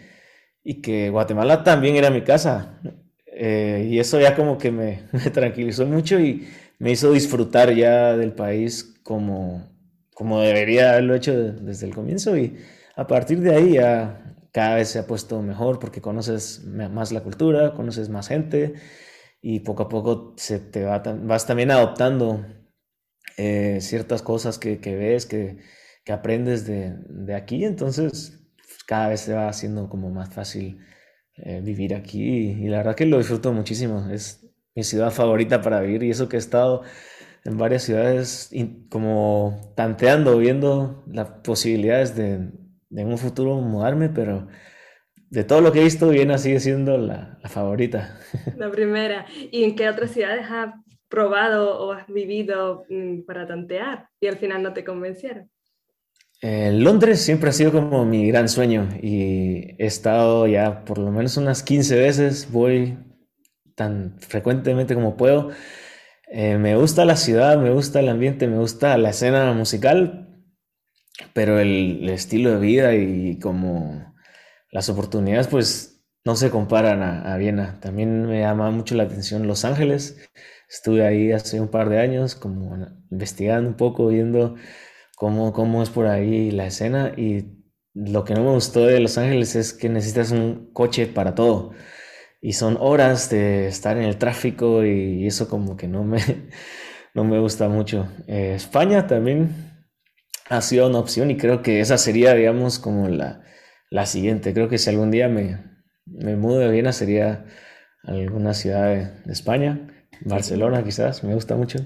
y 0.63 0.81
que 0.81 1.09
Guatemala 1.09 1.63
también 1.63 1.95
era 1.95 2.09
mi 2.09 2.21
casa. 2.21 2.79
Eh, 3.27 3.87
y 3.91 3.99
eso 3.99 4.19
ya 4.19 4.35
como 4.35 4.57
que 4.57 4.71
me, 4.71 5.03
me, 5.11 5.29
tranquilizó 5.29 5.85
mucho 5.85 6.19
y 6.19 6.47
me 6.79 6.91
hizo 6.91 7.11
disfrutar 7.11 7.73
ya 7.73 8.17
del 8.17 8.33
país 8.33 8.95
como, 9.03 9.69
como 10.15 10.41
debería 10.41 10.93
haberlo 10.93 11.13
hecho 11.13 11.33
desde 11.53 11.85
el 11.85 11.93
comienzo. 11.93 12.35
Y 12.35 12.57
a 12.95 13.05
partir 13.05 13.39
de 13.39 13.55
ahí 13.55 13.73
ya 13.73 14.35
cada 14.57 14.73
vez 14.73 14.89
se 14.89 14.97
ha 14.97 15.05
puesto 15.05 15.39
mejor 15.43 15.77
porque 15.77 16.01
conoces 16.01 16.65
más 16.65 17.11
la 17.11 17.21
cultura, 17.21 17.75
conoces 17.75 18.09
más 18.09 18.27
gente 18.27 18.73
y 19.39 19.59
poco 19.59 19.83
a 19.83 19.87
poco 19.87 20.33
se 20.35 20.57
te 20.57 20.83
va, 20.83 20.97
vas 20.97 21.45
también 21.45 21.69
adoptando 21.69 22.43
eh, 23.37 23.77
ciertas 23.81 24.23
cosas 24.23 24.57
que, 24.57 24.79
ves, 24.79 25.27
que, 25.27 25.59
que 26.03 26.11
aprendes 26.11 26.65
de, 26.65 26.95
de, 27.07 27.35
aquí, 27.35 27.65
entonces 27.65 28.47
cada 28.87 29.09
vez 29.09 29.19
se 29.19 29.35
va 29.35 29.47
haciendo 29.47 29.89
como 29.89 30.09
más 30.09 30.33
fácil 30.33 30.79
eh, 31.35 31.61
vivir 31.63 31.93
aquí 31.93 32.23
y, 32.23 32.67
la 32.67 32.77
verdad 32.77 32.95
que 32.95 33.05
lo 33.05 33.19
disfruto 33.19 33.53
muchísimo, 33.53 34.09
es 34.09 34.43
mi 34.73 34.83
ciudad 34.83 35.11
favorita 35.11 35.61
para 35.61 35.81
vivir 35.81 36.01
y 36.01 36.09
eso 36.09 36.29
que 36.29 36.37
he 36.37 36.39
estado 36.39 36.81
en 37.45 37.59
varias 37.59 37.83
ciudades 37.83 38.49
como 38.89 39.71
tanteando, 39.75 40.35
viendo 40.39 41.03
las 41.05 41.29
posibilidades 41.43 42.15
de 42.15 42.49
de 42.89 43.05
un 43.05 43.17
futuro 43.17 43.55
mudarme, 43.55 44.09
pero 44.09 44.47
de 45.29 45.43
todo 45.43 45.61
lo 45.61 45.71
que 45.71 45.81
he 45.81 45.83
visto, 45.83 46.09
Viena 46.09 46.37
sigue 46.37 46.59
siendo 46.59 46.97
la, 46.97 47.39
favorita. 47.45 48.17
La 48.55 48.71
primera. 48.71 49.25
¿Y 49.51 49.63
en 49.63 49.75
qué 49.75 49.89
otras 49.89 50.11
ciudades 50.11 50.45
has 50.49 50.73
probado 51.09 51.79
o 51.79 51.91
has 51.93 52.07
vivido 52.07 52.85
mm, 52.89 53.21
para 53.25 53.47
tantear 53.47 54.09
y 54.19 54.27
al 54.27 54.37
final 54.37 54.63
no 54.63 54.73
te 54.73 54.83
convencieron? 54.83 55.49
Londres 56.41 57.21
siempre 57.21 57.49
ha 57.49 57.53
sido 57.53 57.71
como 57.71 58.05
mi 58.05 58.27
gran 58.27 58.47
sueño 58.47 58.89
y 59.01 59.75
he 59.79 59.85
estado 59.87 60.45
ya 60.45 60.85
por 60.85 60.99
lo 60.99 61.11
menos 61.11 61.35
unas 61.37 61.63
15 61.63 61.97
veces, 61.97 62.51
voy 62.51 62.95
tan 63.75 64.19
frecuentemente 64.19 64.93
como 64.93 65.17
puedo. 65.17 65.49
Eh, 66.29 66.57
me 66.57 66.75
gusta 66.75 67.05
la 67.05 67.15
ciudad, 67.15 67.57
me 67.57 67.71
gusta 67.71 68.01
el 68.01 68.09
ambiente, 68.09 68.47
me 68.47 68.57
gusta 68.57 68.97
la 68.97 69.11
escena 69.11 69.53
musical, 69.53 70.26
pero 71.33 71.59
el, 71.59 72.07
estilo 72.09 72.51
de 72.51 72.59
vida 72.59 72.95
y 72.95 73.39
como 73.39 74.15
las 74.71 74.89
oportunidades, 74.89 75.47
pues 75.47 76.03
no 76.25 76.35
se 76.35 76.49
comparan 76.49 77.01
a, 77.03 77.37
Viena. 77.37 77.79
También 77.79 78.25
me 78.27 78.41
llama 78.41 78.69
mucho 78.71 78.95
la 78.95 79.03
atención 79.03 79.47
Los 79.47 79.65
Ángeles. 79.65 80.17
Estuve 80.69 81.05
ahí 81.07 81.31
hace 81.31 81.61
un 81.61 81.69
par 81.69 81.89
de 81.89 81.99
años, 81.99 82.35
como 82.35 82.75
investigando 83.11 83.69
un 83.69 83.77
poco, 83.77 84.07
viendo 84.07 84.55
cómo, 85.15 85.53
cómo 85.53 85.83
es 85.83 85.89
por 85.89 86.07
ahí 86.07 86.51
la 86.51 86.67
escena. 86.67 87.13
Y 87.17 87.45
lo 87.93 88.25
que 88.25 88.33
no 88.33 88.43
me 88.43 88.51
gustó 88.51 88.85
de 88.85 88.99
Los 88.99 89.17
Ángeles 89.17 89.55
es 89.55 89.73
que 89.73 89.89
necesitas 89.89 90.31
un 90.31 90.71
coche 90.73 91.07
para 91.07 91.35
todo. 91.35 91.71
Y 92.41 92.53
son 92.53 92.77
horas 92.79 93.29
de 93.29 93.67
estar 93.67 93.97
en 93.97 94.03
el 94.03 94.17
tráfico 94.17 94.85
y 94.85 95.25
eso 95.25 95.49
como 95.49 95.77
que 95.77 95.87
no 95.87 96.03
me, 96.03 96.19
no 97.13 97.23
me 97.23 97.39
gusta 97.39 97.69
mucho. 97.69 98.07
Eh, 98.27 98.53
España 98.55 99.07
también 99.07 99.76
ha 100.49 100.61
sido 100.61 100.87
una 100.87 100.99
opción 100.99 101.31
y 101.31 101.37
creo 101.37 101.61
que 101.61 101.79
esa 101.79 101.97
sería, 101.97 102.33
digamos, 102.33 102.79
como 102.79 103.07
la, 103.07 103.43
la 103.89 104.05
siguiente. 104.05 104.53
Creo 104.53 104.69
que 104.69 104.77
si 104.77 104.89
algún 104.89 105.11
día 105.11 105.27
me, 105.27 105.59
me 106.05 106.35
mudo 106.35 106.59
de 106.59 106.69
Viena 106.69 106.93
sería 106.93 107.45
alguna 108.03 108.53
ciudad 108.53 108.95
de, 109.25 109.31
España, 109.31 109.87
Barcelona 110.21 110.83
quizás, 110.83 111.23
me 111.23 111.33
gusta 111.33 111.55
mucho. 111.55 111.79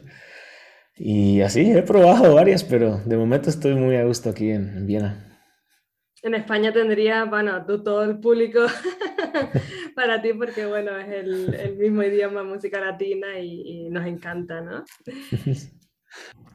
Y 0.95 1.41
así, 1.41 1.71
he 1.71 1.81
probado 1.81 2.35
varias, 2.35 2.63
pero 2.63 3.01
de 3.05 3.17
momento 3.17 3.49
estoy 3.49 3.75
muy 3.75 3.95
a 3.95 4.05
gusto 4.05 4.29
aquí 4.29 4.51
en, 4.51 4.85
Viena. 4.85 5.27
En 6.21 6.35
España 6.35 6.71
tendría, 6.71 7.25
bueno, 7.25 7.65
tú 7.65 7.81
todo 7.81 8.03
el 8.03 8.19
público 8.19 8.59
para 9.95 10.21
ti 10.21 10.33
porque, 10.33 10.67
bueno, 10.67 10.95
es 10.99 11.07
el, 11.09 11.53
el 11.55 11.77
mismo 11.77 12.03
idioma, 12.03 12.43
música 12.43 12.79
latina 12.79 13.39
y, 13.39 13.87
y 13.87 13.89
nos 13.89 14.05
encanta, 14.05 14.61
¿no? 14.61 14.83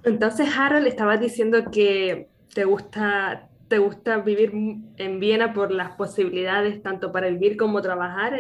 Entonces, 0.05 0.49
Harold, 0.57 0.87
estabas 0.87 1.21
diciendo 1.21 1.71
que 1.71 2.29
te 2.55 2.64
gusta, 2.64 3.49
te 3.69 3.79
gusta 3.79 4.19
vivir 4.19 4.53
en 4.97 5.21
Viena 5.21 5.53
por 5.53 5.73
las 5.73 5.92
posibilidades 5.92 6.83
tanto 6.83 7.12
para 7.12 7.29
vivir 7.29 7.57
como 7.57 7.83
trabajar 7.83 8.38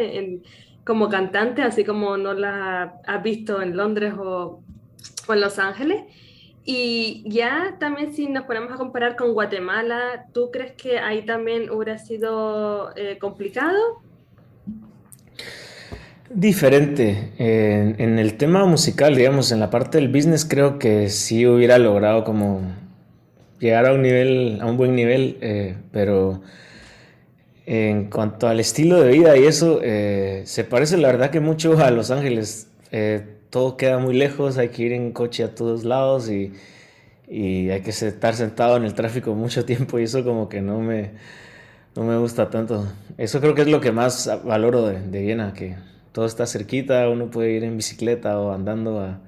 como 0.84 1.08
cantante, 1.08 1.62
así 1.62 1.84
como 1.84 2.16
no 2.16 2.32
la 2.32 3.00
has 3.04 3.22
visto 3.22 3.60
en 3.60 3.76
Londres 3.76 4.14
o, 4.16 4.62
en 5.28 5.40
Los 5.40 5.58
Ángeles. 5.58 6.04
Y 6.64 7.24
ya 7.26 7.76
también 7.80 8.12
si 8.12 8.28
nos 8.28 8.44
ponemos 8.44 8.72
a 8.72 8.76
comparar 8.76 9.16
con 9.16 9.32
Guatemala, 9.34 10.26
¿tú 10.32 10.50
crees 10.52 10.72
que 10.72 10.98
ahí 10.98 11.26
también 11.26 11.70
hubiera 11.70 11.98
sido 11.98 12.92
eh, 12.96 13.18
complicado? 13.18 14.05
Diferente. 16.30 17.32
En, 17.38 18.18
el 18.18 18.36
tema 18.36 18.64
musical, 18.66 19.14
digamos, 19.14 19.52
en 19.52 19.60
la 19.60 19.70
parte 19.70 19.98
del 19.98 20.08
business, 20.08 20.44
creo 20.44 20.78
que 20.78 21.08
sí 21.08 21.46
hubiera 21.46 21.78
logrado 21.78 22.24
como 22.24 22.62
llegar 23.60 23.86
a 23.86 23.92
un 23.92 24.02
nivel, 24.02 24.58
a 24.60 24.66
un 24.66 24.76
buen 24.76 24.96
nivel, 24.96 25.38
eh, 25.40 25.76
pero 25.92 26.42
en 27.64 28.10
cuanto 28.10 28.48
al 28.48 28.60
estilo 28.60 29.00
de 29.00 29.10
vida 29.12 29.36
y 29.36 29.44
eso, 29.44 29.80
eh, 29.82 30.42
se 30.46 30.64
parece 30.64 30.96
la 30.96 31.08
verdad 31.08 31.30
que 31.30 31.40
mucho 31.40 31.78
a 31.78 31.90
Los 31.90 32.10
Ángeles. 32.10 32.68
Eh, 32.92 33.24
todo 33.50 33.76
queda 33.76 33.98
muy 33.98 34.14
lejos, 34.14 34.58
hay 34.58 34.70
que 34.70 34.82
ir 34.82 34.92
en 34.92 35.12
coche 35.12 35.44
a 35.44 35.54
todos 35.54 35.84
lados 35.84 36.30
y, 36.30 36.52
hay 37.28 37.80
que 37.82 37.90
estar 37.90 38.34
sentado 38.36 38.76
en 38.76 38.84
el 38.84 38.94
tráfico 38.94 39.34
mucho 39.34 39.64
tiempo 39.64 39.98
y 39.98 40.04
eso 40.04 40.24
como 40.24 40.48
que 40.48 40.60
no 40.60 40.80
me, 40.80 41.10
no 41.96 42.04
me 42.04 42.16
gusta 42.18 42.50
tanto. 42.50 42.86
Eso 43.18 43.40
creo 43.40 43.54
que 43.54 43.62
es 43.62 43.68
lo 43.68 43.80
que 43.80 43.92
más 43.92 44.30
valoro 44.44 44.86
de, 44.86 45.00
de 45.00 45.22
Viena, 45.22 45.52
que 45.52 45.76
todo 46.16 46.24
está 46.24 46.46
cerquita, 46.46 47.10
uno 47.10 47.30
puede 47.30 47.52
ir 47.52 47.62
en 47.62 47.76
bicicleta 47.76 48.40
o 48.40 48.50
andando 48.50 49.00
a, 49.00 49.20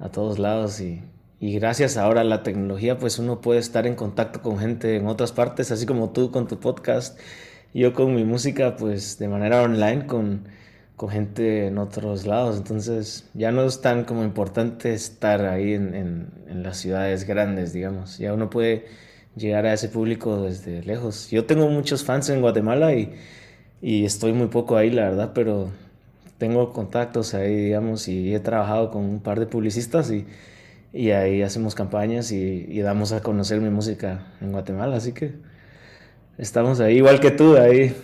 a 0.00 0.08
todos 0.08 0.40
lados 0.40 0.80
y, 0.80 1.00
y, 1.38 1.54
gracias 1.54 1.96
ahora 1.96 2.22
a 2.22 2.24
la 2.24 2.42
tecnología 2.42 2.98
pues 2.98 3.20
uno 3.20 3.40
puede 3.40 3.60
estar 3.60 3.86
en 3.86 3.94
contacto 3.94 4.42
con 4.42 4.58
gente 4.58 4.96
en 4.96 5.06
otras 5.06 5.30
partes, 5.30 5.70
así 5.70 5.86
como 5.86 6.10
tú 6.10 6.32
con 6.32 6.48
tu 6.48 6.58
podcast, 6.58 7.16
yo 7.72 7.92
con 7.92 8.12
mi 8.12 8.24
música 8.24 8.74
pues 8.74 9.20
de 9.20 9.28
manera 9.28 9.62
online 9.62 10.06
con, 10.06 10.48
con 10.96 11.10
gente 11.10 11.68
en 11.68 11.78
otros 11.78 12.26
lados, 12.26 12.56
entonces 12.56 13.30
ya 13.34 13.52
no 13.52 13.62
es 13.62 13.80
tan 13.80 14.02
como 14.02 14.24
importante 14.24 14.94
estar 14.94 15.44
ahí 15.44 15.74
en, 15.74 15.94
en, 15.94 16.62
las 16.64 16.78
ciudades 16.78 17.22
grandes, 17.22 17.72
digamos, 17.72 18.18
ya 18.18 18.34
uno 18.34 18.50
puede 18.50 18.86
llegar 19.36 19.64
a 19.64 19.74
ese 19.74 19.88
público 19.88 20.42
desde 20.42 20.82
lejos. 20.82 21.30
Yo 21.30 21.44
tengo 21.44 21.68
muchos 21.68 22.02
fans 22.02 22.28
en 22.30 22.40
Guatemala 22.40 22.94
y, 22.94 23.14
y 23.80 24.04
estoy 24.04 24.32
muy 24.32 24.48
poco 24.48 24.76
ahí, 24.76 24.90
la 24.90 25.02
verdad, 25.04 25.30
pero 25.32 25.70
tengo 26.38 26.72
contactos 26.72 27.34
ahí, 27.34 27.54
digamos, 27.56 28.08
y 28.08 28.34
he 28.34 28.40
trabajado 28.40 28.90
con 28.90 29.04
un 29.04 29.20
par 29.20 29.40
de 29.40 29.46
publicistas 29.46 30.10
y, 30.10 30.26
y 30.92 31.10
ahí 31.10 31.42
hacemos 31.42 31.74
campañas 31.74 32.32
y, 32.32 32.66
y, 32.68 32.80
damos 32.80 33.12
a 33.12 33.22
conocer 33.22 33.60
mi 33.60 33.70
música 33.70 34.26
en 34.40 34.52
Guatemala, 34.52 34.96
así 34.96 35.12
que 35.12 35.34
estamos 36.38 36.80
ahí, 36.80 36.96
igual 36.96 37.20
que 37.20 37.30
tú, 37.30 37.56
ahí 37.56 37.94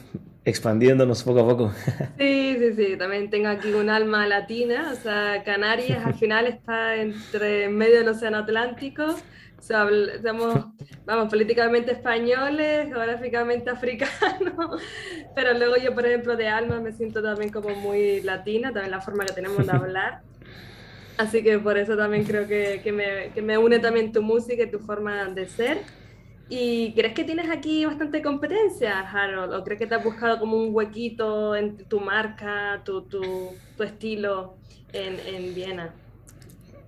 expandiéndonos 0.44 1.22
poco 1.22 1.40
a 1.40 1.48
poco. 1.48 1.72
Sí, 2.18 2.56
sí, 2.58 2.74
sí, 2.74 2.96
también 2.96 3.30
tengo 3.30 3.48
aquí 3.48 3.72
un 3.72 3.90
alma 3.90 4.26
latina, 4.26 4.90
o 4.92 4.96
sea, 4.96 5.42
Canarias 5.44 6.04
al 6.04 6.14
final 6.14 6.46
está 6.46 6.96
entre 6.96 7.68
medio 7.68 7.98
del 7.98 8.08
Océano 8.08 8.38
Atlántico, 8.38 9.16
somos, 9.60 10.66
vamos, 11.06 11.28
políticamente 11.30 11.92
españoles, 11.92 12.88
geográficamente 12.88 13.70
africanos, 13.70 14.82
pero 15.36 15.54
luego 15.54 15.76
yo, 15.76 15.94
por 15.94 16.06
ejemplo, 16.06 16.36
de 16.36 16.48
alma 16.48 16.80
me 16.80 16.92
siento 16.92 17.22
también 17.22 17.50
como 17.50 17.70
muy 17.70 18.20
latina, 18.22 18.72
también 18.72 18.90
la 18.90 19.00
forma 19.00 19.24
que 19.24 19.32
tenemos 19.34 19.64
de 19.64 19.72
hablar. 19.72 20.22
Así 21.16 21.42
que 21.42 21.58
por 21.58 21.76
eso 21.78 21.96
también 21.96 22.24
creo 22.24 22.48
que, 22.48 22.80
que, 22.82 22.90
me, 22.90 23.30
que 23.34 23.42
me 23.42 23.58
une 23.58 23.78
también 23.78 24.12
tu 24.12 24.22
música 24.22 24.64
y 24.64 24.70
tu 24.70 24.80
forma 24.80 25.26
de 25.26 25.46
ser. 25.46 25.78
¿Y 26.54 26.92
crees 26.92 27.14
que 27.14 27.24
tienes 27.24 27.48
aquí 27.50 27.86
bastante 27.86 28.20
competencia, 28.20 29.00
Harold? 29.00 29.54
¿O 29.54 29.64
crees 29.64 29.78
que 29.78 29.86
te 29.86 29.94
has 29.94 30.04
buscado 30.04 30.38
como 30.38 30.58
un 30.58 30.74
huequito 30.74 31.56
en 31.56 31.78
tu 31.78 31.98
marca, 31.98 32.82
tu, 32.84 33.00
tu, 33.00 33.22
tu 33.74 33.82
estilo 33.82 34.56
en, 34.92 35.16
en, 35.34 35.54
Viena? 35.54 35.94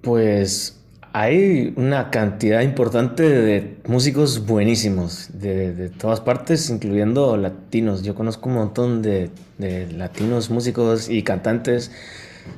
Pues 0.03 0.85
hay 1.15 1.73
una 1.77 2.11
cantidad 2.11 2.61
importante 2.61 3.23
de 3.23 3.79
músicos 3.87 4.45
buenísimos 4.45 5.31
de, 5.33 5.73
de, 5.73 5.89
todas 5.89 6.21
partes, 6.21 6.69
incluyendo 6.69 7.35
latinos. 7.39 8.03
Yo 8.03 8.15
conozco 8.15 8.51
un 8.51 8.57
montón 8.57 9.01
de, 9.01 9.31
de 9.57 9.91
latinos 9.93 10.51
músicos 10.51 11.09
y 11.09 11.23
cantantes 11.23 11.91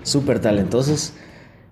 súper 0.03 0.41
talentosos. 0.41 1.13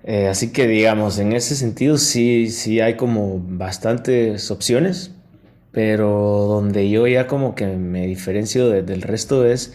Eh, 0.04 0.28
así 0.28 0.52
que 0.52 0.68
digamos, 0.68 1.18
en 1.18 1.32
ese 1.32 1.56
sentido 1.56 1.98
sí, 1.98 2.50
sí 2.50 2.78
hay 2.78 2.96
como 2.96 3.40
bastantes 3.40 4.52
opciones 4.52 5.13
pero 5.74 6.46
donde 6.48 6.88
yo 6.88 7.06
ya 7.06 7.26
como 7.26 7.54
que 7.54 7.66
me 7.66 8.06
diferencio 8.06 8.70
del 8.70 9.02
resto 9.02 9.44
es 9.44 9.74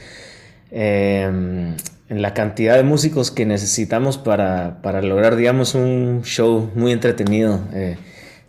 em, 0.71 1.75
en 2.07 2.21
la 2.21 2.33
cantidad 2.33 2.75
de 2.77 2.83
músicos 2.83 3.31
que 3.31 3.45
necesitamos 3.45 4.17
para, 4.17 4.81
para 4.81 5.01
lograr, 5.01 5.35
digamos, 5.35 5.75
un 5.75 6.21
show 6.23 6.71
muy 6.73 6.93
entretenido. 6.93 7.59
Eh, 7.73 7.97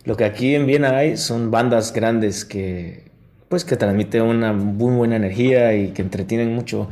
lo 0.05 0.17
que 0.17 0.23
aquí 0.23 0.55
en 0.55 0.65
Viena 0.65 0.97
hay 0.97 1.17
son 1.17 1.51
bandas 1.51 1.93
grandes 1.93 2.45
que, 2.45 3.11
pues, 3.49 3.65
que 3.65 3.75
transmiten 3.75 4.23
una 4.23 4.53
muy 4.53 4.95
buena 4.95 5.17
energía 5.17 5.75
y 5.75 5.89
que 5.89 6.01
entretienen 6.01 6.55
mucho 6.55 6.89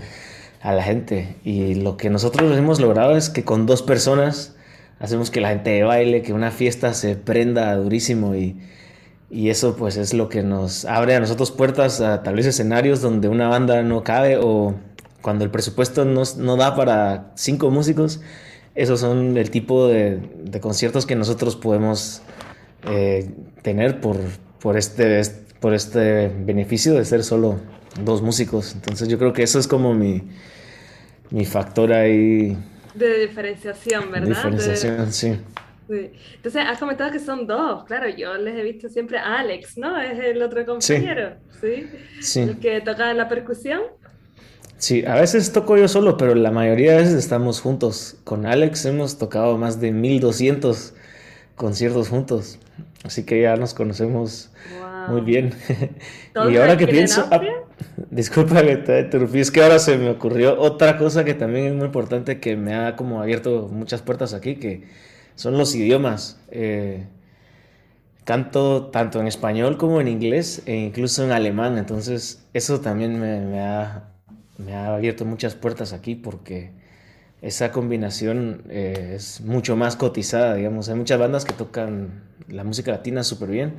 a 0.62 0.74
la 0.74 0.84
gente. 0.84 1.36
Y 1.44 1.76
lo 1.76 1.98
que 1.98 2.10
nosotros 2.10 2.56
hemos 2.58 2.80
logrado 2.82 3.16
es 3.16 3.30
que 3.30 3.44
con 3.44 3.66
dos 3.66 3.82
personas 3.82 4.56
hacemos 5.00 5.32
que 5.32 5.42
la 5.42 5.50
gente 5.50 5.82
baile, 5.84 6.22
que 6.22 6.34
una 6.34 6.52
fiesta 6.52 6.94
se 6.94 7.16
prenda 7.16 7.74
durísimo 7.76 8.36
y 8.36 8.58
y 9.30 9.50
eso 9.50 9.76
pues 9.76 9.98
es 9.98 10.14
lo 10.14 10.28
que 10.28 10.42
nos 10.42 10.86
abre 10.86 11.16
a 11.16 11.20
nosotros 11.20 11.52
puertas 11.52 12.02
a 12.02 12.24
tal 12.24 12.36
vez 12.36 12.46
escenarios 12.46 13.02
donde 13.02 13.28
una 13.28 13.48
banda 13.48 13.84
no 13.84 14.04
cabe 14.04 14.38
o 14.42 14.76
cuando 15.22 15.44
el 15.44 15.52
presupuesto 15.52 16.06
no, 16.06 16.24
no 16.38 16.58
da 16.58 16.76
para 16.76 17.32
cinco 17.36 17.70
músicos. 17.70 18.22
Esos 18.76 19.02
son 19.02 19.38
el 19.38 19.52
tipo 19.52 19.88
de, 19.88 20.20
de 20.44 20.60
conciertos 20.60 21.06
que 21.06 21.16
nosotros 21.16 21.56
podemos 21.56 22.22
eh, 22.88 23.30
tener 23.62 24.00
por, 24.00 24.18
por, 24.60 24.78
este, 24.78 25.22
por 25.60 25.74
este 25.74 26.30
beneficio 26.30 26.94
de 26.94 27.04
ser 27.06 27.24
solo 27.24 27.60
dos 28.04 28.22
músicos. 28.22 28.74
Entonces 28.74 29.10
yo 29.10 29.18
creo 29.18 29.34
que 29.34 29.44
eso 29.44 29.60
es 29.60 29.68
como 29.68 29.94
mi, 29.94 30.24
mi 31.30 31.46
factor 31.46 31.92
ahí. 31.92 32.58
De 32.96 33.20
diferenciación, 33.28 34.12
¿verdad? 34.12 34.28
Diferenciación, 34.28 35.12
sí. 35.12 35.38
Entonces, 35.90 36.64
has 36.66 36.78
comentado 36.78 37.12
que 37.12 37.20
son 37.20 37.48
dos, 37.48 37.84
claro, 37.86 38.10
yo 38.10 38.36
les 38.36 38.56
he 38.56 38.64
visto 38.64 38.90
siempre 38.90 39.18
a 39.18 39.40
Alex, 39.40 39.78
¿no? 39.78 40.00
Es 40.00 40.20
el 40.20 40.42
otro 40.42 40.66
compañero, 40.66 41.38
¿sí? 41.60 41.88
¿sí? 42.22 42.40
El 42.42 42.60
que 42.60 42.82
toca 42.82 43.14
la 43.14 43.28
percusión. 43.28 43.82
Sí, 44.78 45.04
a 45.06 45.16
veces 45.16 45.52
toco 45.52 45.76
yo 45.78 45.88
solo, 45.88 46.16
pero 46.16 46.36
la 46.36 46.52
mayoría 46.52 46.92
de 46.92 46.98
veces 47.00 47.16
estamos 47.16 47.60
juntos. 47.60 48.18
Con 48.24 48.46
Alex 48.46 48.86
hemos 48.86 49.18
tocado 49.18 49.58
más 49.58 49.82
de 49.82 49.92
1200 49.92 50.94
conciertos 51.56 52.08
juntos, 52.08 52.60
así 53.04 53.26
que 53.26 53.42
ya 53.42 53.58
nos 53.58 53.74
conocemos 53.74 54.52
muy 55.10 55.22
bien. 55.22 55.54
y 56.50 56.56
ahora 56.56 56.78
que 56.78 56.88
pienso, 56.88 57.28
ah, 57.30 57.42
disculpa 58.10 58.62
que 58.62 58.78
te 58.78 59.00
interrumpí, 59.02 59.40
es 59.40 59.52
que 59.52 59.62
ahora 59.62 59.80
se 59.80 59.98
me 59.98 60.10
ocurrió 60.10 60.58
otra 60.60 60.98
cosa 60.98 61.26
que 61.26 61.34
también 61.34 61.66
es 61.66 61.74
muy 61.74 61.86
importante 61.86 62.40
que 62.40 62.56
me 62.56 62.74
ha 62.74 62.96
como 62.96 63.22
abierto 63.22 63.68
muchas 63.70 64.02
puertas 64.02 64.34
aquí, 64.34 64.56
que 64.56 64.88
son 65.40 65.58
los 65.58 65.74
idiomas. 65.74 66.38
Eh, 66.52 67.06
canto 68.26 68.88
tanto 68.88 69.22
en 69.22 69.28
español 69.28 69.78
como 69.78 70.02
en 70.02 70.10
inglés 70.10 70.64
e 70.66 70.76
incluso 70.76 71.24
en 71.24 71.32
alemán. 71.32 71.78
Entonces 71.78 72.46
eso 72.54 72.82
también 72.82 73.18
me, 73.22 73.62
ha, 73.62 74.10
abierto 74.94 75.24
muchas 75.24 75.56
puertas 75.56 75.94
aquí 75.94 76.16
porque 76.16 76.72
esa 77.42 77.72
combinación 77.72 78.64
eh, 78.70 79.14
es 79.16 79.40
mucho 79.40 79.78
más 79.78 79.96
cotizada, 79.96 80.56
digamos. 80.56 80.90
Hay 80.90 80.96
muchas 80.96 81.18
bandas 81.18 81.46
que 81.46 81.54
tocan 81.54 82.22
la 82.50 82.66
música 82.66 82.92
latina 82.92 83.24
súper 83.24 83.48
bien 83.50 83.76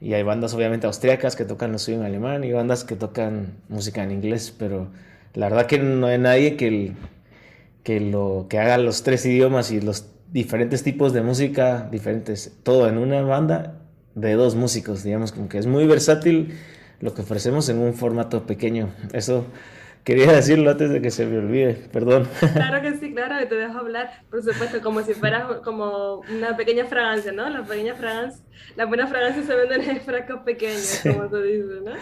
y 0.00 0.14
hay 0.14 0.24
bandas 0.24 0.52
obviamente 0.52 0.88
austriacas 0.88 1.36
que 1.36 1.44
tocan 1.44 1.70
lo 1.70 1.78
suyo 1.78 1.98
en 1.98 2.06
alemán 2.06 2.42
y 2.42 2.50
bandas 2.50 2.82
que 2.82 2.96
tocan 2.96 3.58
música 3.68 4.02
en 4.02 4.10
inglés, 4.10 4.52
pero 4.58 4.88
la 5.34 5.48
verdad 5.48 5.66
que 5.66 5.78
no 5.78 6.08
hay 6.08 6.18
nadie 6.18 6.56
que, 6.56 6.94
que, 7.84 8.00
lo, 8.00 8.46
que 8.50 8.58
haga 8.58 8.78
los 8.78 9.04
tres 9.04 9.24
idiomas 9.26 9.70
y 9.70 9.80
los 9.80 10.17
diferentes 10.32 10.82
tipos 10.82 11.12
de 11.12 11.22
música, 11.22 11.88
diferentes, 11.90 12.56
todo 12.62 12.88
en 12.88 12.98
una 12.98 13.22
banda 13.22 13.80
de 14.14 14.34
dos 14.34 14.54
músicos, 14.54 15.02
digamos, 15.04 15.32
como 15.32 15.48
que 15.48 15.58
es 15.58 15.66
muy 15.66 15.86
versátil 15.86 16.54
lo 17.00 17.14
que 17.14 17.22
ofrecemos 17.22 17.68
en 17.68 17.78
un 17.78 17.94
formato 17.94 18.46
pequeño. 18.46 18.90
Eso 19.12 19.46
quería 20.04 20.32
decirlo 20.32 20.70
antes 20.70 20.90
de 20.90 21.00
que 21.00 21.10
se 21.10 21.26
me 21.26 21.38
olvide, 21.38 21.74
perdón. 21.92 22.26
Claro 22.54 22.82
que 22.82 22.96
sí, 22.96 23.12
claro, 23.12 23.38
que 23.38 23.46
te 23.46 23.54
dejo 23.54 23.78
hablar, 23.78 24.22
por 24.30 24.42
supuesto, 24.42 24.80
como 24.80 25.02
si 25.02 25.14
fuera 25.14 25.60
como 25.62 26.22
una 26.34 26.56
pequeña 26.56 26.86
fragancia, 26.86 27.30
¿no? 27.30 27.48
Las 27.48 27.68
pequeñas 27.68 27.98
fragancias, 27.98 28.42
las 28.74 28.88
buenas 28.88 29.10
fragancias 29.10 29.46
se 29.46 29.54
venden 29.54 29.82
en 29.82 30.00
frascos 30.00 30.40
pequeños, 30.40 31.00
como 31.02 31.28
tú 31.28 31.42
dices, 31.42 31.82
¿no? 31.84 31.92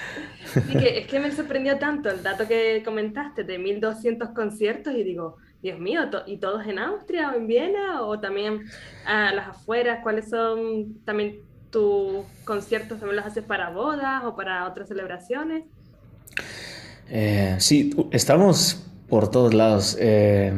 Y 0.71 0.79
que 0.79 0.99
es 1.01 1.07
que 1.07 1.21
me 1.21 1.31
sorprendió 1.33 1.79
tanto 1.79 2.09
el 2.09 2.23
dato 2.23 2.47
que 2.47 2.83
comentaste 2.85 3.45
de 3.45 3.59
1200 3.59 4.31
conciertos 4.31 4.95
y 4.95 5.03
digo, 5.03 5.37
Dios 5.67 5.81
mío, 5.81 6.03
¿y 6.27 6.37
todos 6.37 6.65
en 6.69 6.79
Austria 6.79 7.33
o 7.33 7.35
en 7.35 7.49
Viena 7.49 8.03
o 8.03 8.21
también 8.21 8.67
a 9.05 9.33
las 9.33 9.49
afueras? 9.49 9.99
¿Cuáles 10.01 10.31
son 10.31 11.01
también 11.05 11.41
tus 11.71 12.25
conciertos? 12.45 13.01
¿También 13.01 13.17
los 13.17 13.27
haces 13.27 13.43
para 13.43 13.71
bodas 13.71 14.23
o 14.25 14.37
para 14.37 14.69
otras 14.69 14.87
celebraciones? 14.87 15.65
Eh, 17.09 17.57
sí, 17.59 17.93
estamos 18.13 18.87
por 19.09 19.29
todos 19.29 19.55
lados. 19.55 19.97
Eh, 19.99 20.53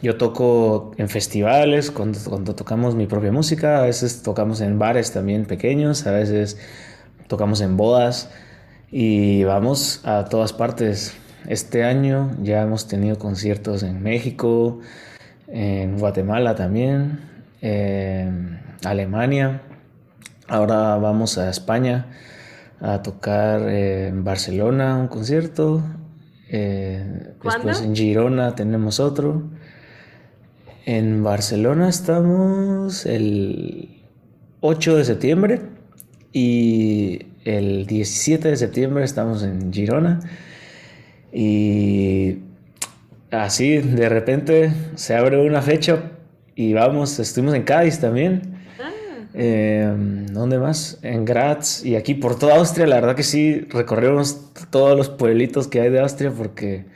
yo 0.00 0.16
toco 0.16 0.92
en 0.96 1.08
festivales, 1.08 1.90
cuando, 1.90 2.20
cuando, 2.24 2.54
tocamos 2.54 2.94
mi 2.94 3.08
propia 3.08 3.32
música, 3.32 3.80
a 3.80 3.86
veces 3.86 4.22
tocamos 4.22 4.60
en 4.60 4.78
bares 4.78 5.10
también 5.10 5.44
pequeños, 5.44 6.06
a 6.06 6.12
veces 6.12 6.56
tocamos 7.26 7.60
en 7.62 7.76
bodas 7.76 8.30
y 8.92 9.42
vamos 9.42 10.02
a 10.04 10.26
todas 10.26 10.52
partes. 10.52 11.19
Este 11.46 11.84
año 11.84 12.30
ya 12.42 12.62
hemos 12.62 12.86
tenido 12.86 13.18
conciertos 13.18 13.82
en 13.82 14.02
México, 14.02 14.80
en 15.48 15.98
Guatemala 15.98 16.54
también, 16.54 17.20
en 17.60 18.60
Alemania. 18.84 19.62
Ahora 20.48 20.96
vamos 20.96 21.38
a 21.38 21.50
España 21.50 22.06
a 22.80 23.02
tocar 23.02 23.68
en 23.68 24.24
Barcelona 24.24 24.96
un 24.96 25.08
concierto. 25.08 25.82
Eh, 26.48 27.34
después 27.42 27.80
en 27.82 27.94
Girona 27.94 28.54
tenemos 28.54 29.00
otro. 29.00 29.44
En 30.86 31.22
Barcelona 31.22 31.88
estamos 31.88 33.06
el 33.06 34.02
8 34.60 34.96
de 34.96 35.04
septiembre 35.04 35.60
y 36.32 37.26
el 37.44 37.86
17 37.86 38.48
de 38.48 38.56
septiembre 38.56 39.04
estamos 39.04 39.42
en 39.42 39.72
Girona. 39.72 40.20
Y 41.32 42.38
así 43.30 43.78
de 43.78 44.08
repente 44.08 44.72
se 44.96 45.14
abre 45.14 45.40
una 45.40 45.62
fecha 45.62 46.10
y 46.54 46.72
vamos, 46.72 47.18
estuvimos 47.18 47.54
en 47.54 47.62
Cádiz 47.62 48.00
también. 48.00 48.42
Ah. 48.80 48.90
Em, 49.34 50.26
¿Dónde 50.26 50.58
más? 50.58 50.98
En 51.02 51.24
Graz 51.24 51.84
y 51.84 51.96
aquí 51.96 52.14
por 52.14 52.38
toda 52.38 52.56
Austria. 52.56 52.86
La 52.86 52.96
verdad 52.96 53.16
que 53.16 53.22
sí, 53.22 53.66
recorrimos 53.70 54.52
todos 54.70 54.96
los 54.96 55.08
pueblitos 55.08 55.68
que 55.68 55.80
hay 55.80 55.90
de 55.90 56.00
Austria 56.00 56.32
porque 56.36 56.86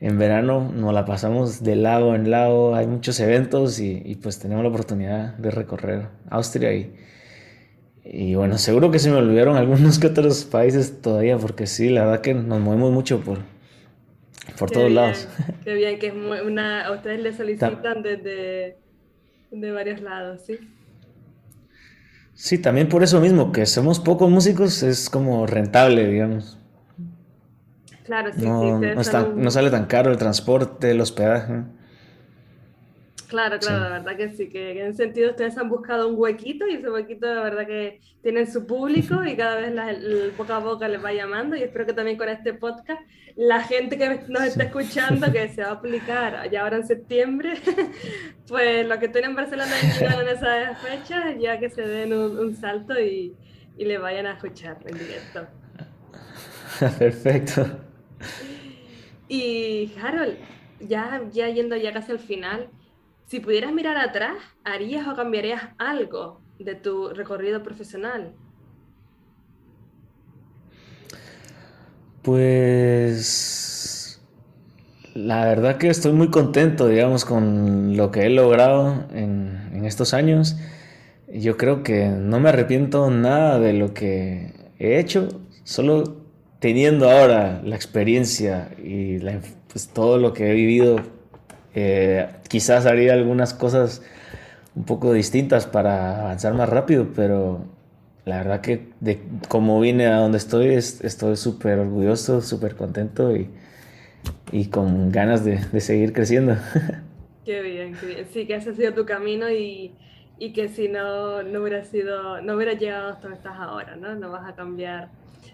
en 0.00 0.18
verano 0.18 0.70
nos 0.72 0.92
la 0.92 1.04
pasamos 1.04 1.62
de 1.62 1.76
lado 1.76 2.14
en 2.14 2.30
lado. 2.30 2.74
Hay 2.74 2.86
muchos 2.86 3.18
eventos 3.20 3.80
y, 3.80 4.02
y 4.04 4.16
pues 4.16 4.38
tenemos 4.38 4.62
la 4.62 4.70
oportunidad 4.70 5.34
de 5.36 5.50
recorrer 5.50 6.08
Austria 6.28 6.74
y, 6.74 6.94
y 8.04 8.34
bueno, 8.34 8.58
seguro 8.58 8.90
que 8.90 8.98
se 8.98 9.10
me 9.10 9.16
olvidaron 9.16 9.56
algunos 9.56 9.98
que 9.98 10.08
otros 10.08 10.44
países 10.44 11.00
todavía 11.00 11.38
porque 11.38 11.66
sí, 11.66 11.88
la 11.88 12.04
verdad 12.04 12.20
que 12.20 12.34
nos 12.34 12.60
movemos 12.60 12.92
mucho 12.92 13.20
por, 13.20 13.38
por 14.58 14.70
todos 14.70 14.90
lados. 14.90 15.28
Qué 15.64 15.74
bien, 15.74 15.98
que 15.98 16.08
es 16.08 16.14
una, 16.14 16.86
a 16.86 16.92
ustedes 16.92 17.20
le 17.20 17.32
solicitan 17.32 18.02
desde 18.02 18.76
de 19.50 19.72
varios 19.72 20.00
lados, 20.00 20.42
¿sí? 20.46 20.58
Sí, 22.34 22.58
también 22.58 22.88
por 22.88 23.02
eso 23.02 23.20
mismo, 23.20 23.52
que 23.52 23.66
somos 23.66 24.00
pocos 24.00 24.30
músicos, 24.30 24.82
es 24.82 25.10
como 25.10 25.46
rentable, 25.46 26.08
digamos. 26.08 26.58
Claro, 28.04 28.32
sí, 28.32 28.40
no, 28.44 28.80
sí. 29.04 29.10
No, 29.12 29.34
no, 29.34 29.50
sale 29.50 29.70
tan 29.70 29.86
caro 29.86 30.10
el 30.10 30.18
transporte, 30.18 30.90
el 30.90 31.00
hospedaje. 31.00 31.62
Claro, 33.32 33.58
claro, 33.58 33.84
la 33.84 33.88
verdad 33.88 34.14
que 34.14 34.28
sí, 34.28 34.50
que 34.50 34.72
en 34.72 34.88
ese 34.88 35.04
sentido 35.04 35.30
ustedes 35.30 35.56
han 35.56 35.70
buscado 35.70 36.06
un 36.06 36.16
huequito 36.18 36.66
y 36.66 36.74
ese 36.74 36.90
huequito 36.90 37.32
la 37.32 37.42
verdad 37.42 37.66
que 37.66 37.98
tienen 38.20 38.46
su 38.46 38.66
público 38.66 39.24
y 39.24 39.34
cada 39.34 39.56
vez 39.56 39.72
la, 39.72 39.90
el, 39.90 40.34
poco 40.36 40.52
a 40.52 40.62
poco 40.62 40.86
les 40.86 41.02
va 41.02 41.14
llamando 41.14 41.56
y 41.56 41.62
espero 41.62 41.86
que 41.86 41.94
también 41.94 42.18
con 42.18 42.28
este 42.28 42.52
podcast 42.52 43.00
la 43.34 43.62
gente 43.62 43.96
que 43.96 44.20
nos 44.28 44.42
está 44.42 44.64
escuchando 44.64 45.32
que 45.32 45.48
se 45.48 45.62
va 45.62 45.68
a 45.68 45.72
aplicar 45.72 46.50
ya 46.50 46.60
ahora 46.60 46.76
en 46.76 46.86
septiembre, 46.86 47.54
pues 48.48 48.86
los 48.86 48.98
que 48.98 49.06
estén 49.06 49.24
en 49.24 49.34
Barcelona 49.34 49.72
en 49.80 50.28
esas 50.28 50.78
fechas 50.82 51.34
ya 51.40 51.58
que 51.58 51.70
se 51.70 51.88
den 51.88 52.12
un, 52.12 52.38
un 52.38 52.54
salto 52.54 53.00
y, 53.00 53.34
y 53.78 53.86
le 53.86 53.96
vayan 53.96 54.26
a 54.26 54.32
escuchar 54.32 54.76
en 54.84 54.98
directo. 54.98 55.46
Perfecto. 56.98 57.64
Y 59.26 59.90
Harold, 60.02 60.36
ya, 60.80 61.22
ya 61.32 61.48
yendo 61.48 61.76
ya 61.76 61.94
casi 61.94 62.12
al 62.12 62.18
final, 62.18 62.68
si 63.32 63.40
pudieras 63.40 63.72
mirar 63.72 63.96
atrás, 63.96 64.36
¿harías 64.62 65.08
o 65.08 65.16
cambiarías 65.16 65.62
algo 65.78 66.42
de 66.58 66.74
tu 66.74 67.14
recorrido 67.14 67.62
profesional? 67.62 68.34
Pues 72.20 74.20
la 75.14 75.46
verdad 75.46 75.78
que 75.78 75.88
estoy 75.88 76.12
muy 76.12 76.28
contento, 76.28 76.88
digamos, 76.88 77.24
con 77.24 77.96
lo 77.96 78.10
que 78.10 78.26
he 78.26 78.28
logrado 78.28 79.06
en, 79.14 79.70
en, 79.72 79.86
estos 79.86 80.12
años. 80.12 80.58
Yo 81.32 81.56
creo 81.56 81.82
que 81.82 82.08
no 82.08 82.38
me 82.38 82.50
arrepiento 82.50 83.10
nada 83.10 83.58
de 83.58 83.72
lo 83.72 83.94
que 83.94 84.52
he 84.78 84.98
hecho, 84.98 85.28
solo 85.64 86.18
teniendo 86.58 87.10
ahora 87.10 87.62
la 87.64 87.76
experiencia 87.76 88.72
y 88.76 89.20
pues, 89.72 89.88
todo 89.88 90.18
lo 90.18 90.34
que 90.34 90.50
he 90.50 90.54
vivido 90.54 91.21
eh, 91.74 92.28
quizás 92.48 92.86
haría 92.86 93.14
algunas 93.14 93.54
cosas 93.54 94.02
un 94.74 94.84
poco 94.84 95.12
distintas 95.12 95.66
para 95.66 96.20
avanzar 96.20 96.54
más 96.54 96.68
rápido, 96.68 97.08
pero 97.14 97.64
la 98.24 98.38
verdad 98.38 98.60
que 98.60 98.88
de 99.00 99.20
cómo 99.48 99.80
vine 99.80 100.06
a 100.06 100.16
donde 100.16 100.38
estoy, 100.38 100.74
estoy 100.74 101.36
súper 101.36 101.78
orgulloso, 101.78 102.40
súper 102.40 102.76
contento 102.76 103.36
y, 103.36 103.50
y, 104.50 104.66
con 104.66 105.10
ganas 105.10 105.44
de, 105.44 105.58
de 105.72 105.80
seguir 105.80 106.12
creciendo. 106.12 106.56
Qué 107.44 107.60
bien, 107.60 107.96
qué 107.98 108.06
bien. 108.06 108.26
Sí, 108.32 108.46
que 108.46 108.54
ese 108.54 108.70
ha 108.70 108.74
sido 108.74 108.94
tu 108.94 109.04
camino 109.04 109.50
y, 109.50 109.92
y 110.38 110.52
que 110.52 110.68
si 110.68 110.86
no, 110.86 111.42
no 111.42 111.60
hubiera 111.60 111.84
sido, 111.84 112.40
no 112.40 112.54
hubiera 112.54 112.74
llegado 112.74 113.08
hasta 113.08 113.22
donde 113.22 113.38
estás 113.38 113.56
ahora, 113.58 113.96
¿no? 113.96 114.14
No 114.14 114.30
vas 114.30 114.48
a 114.48 114.54
cambiar 114.54 115.08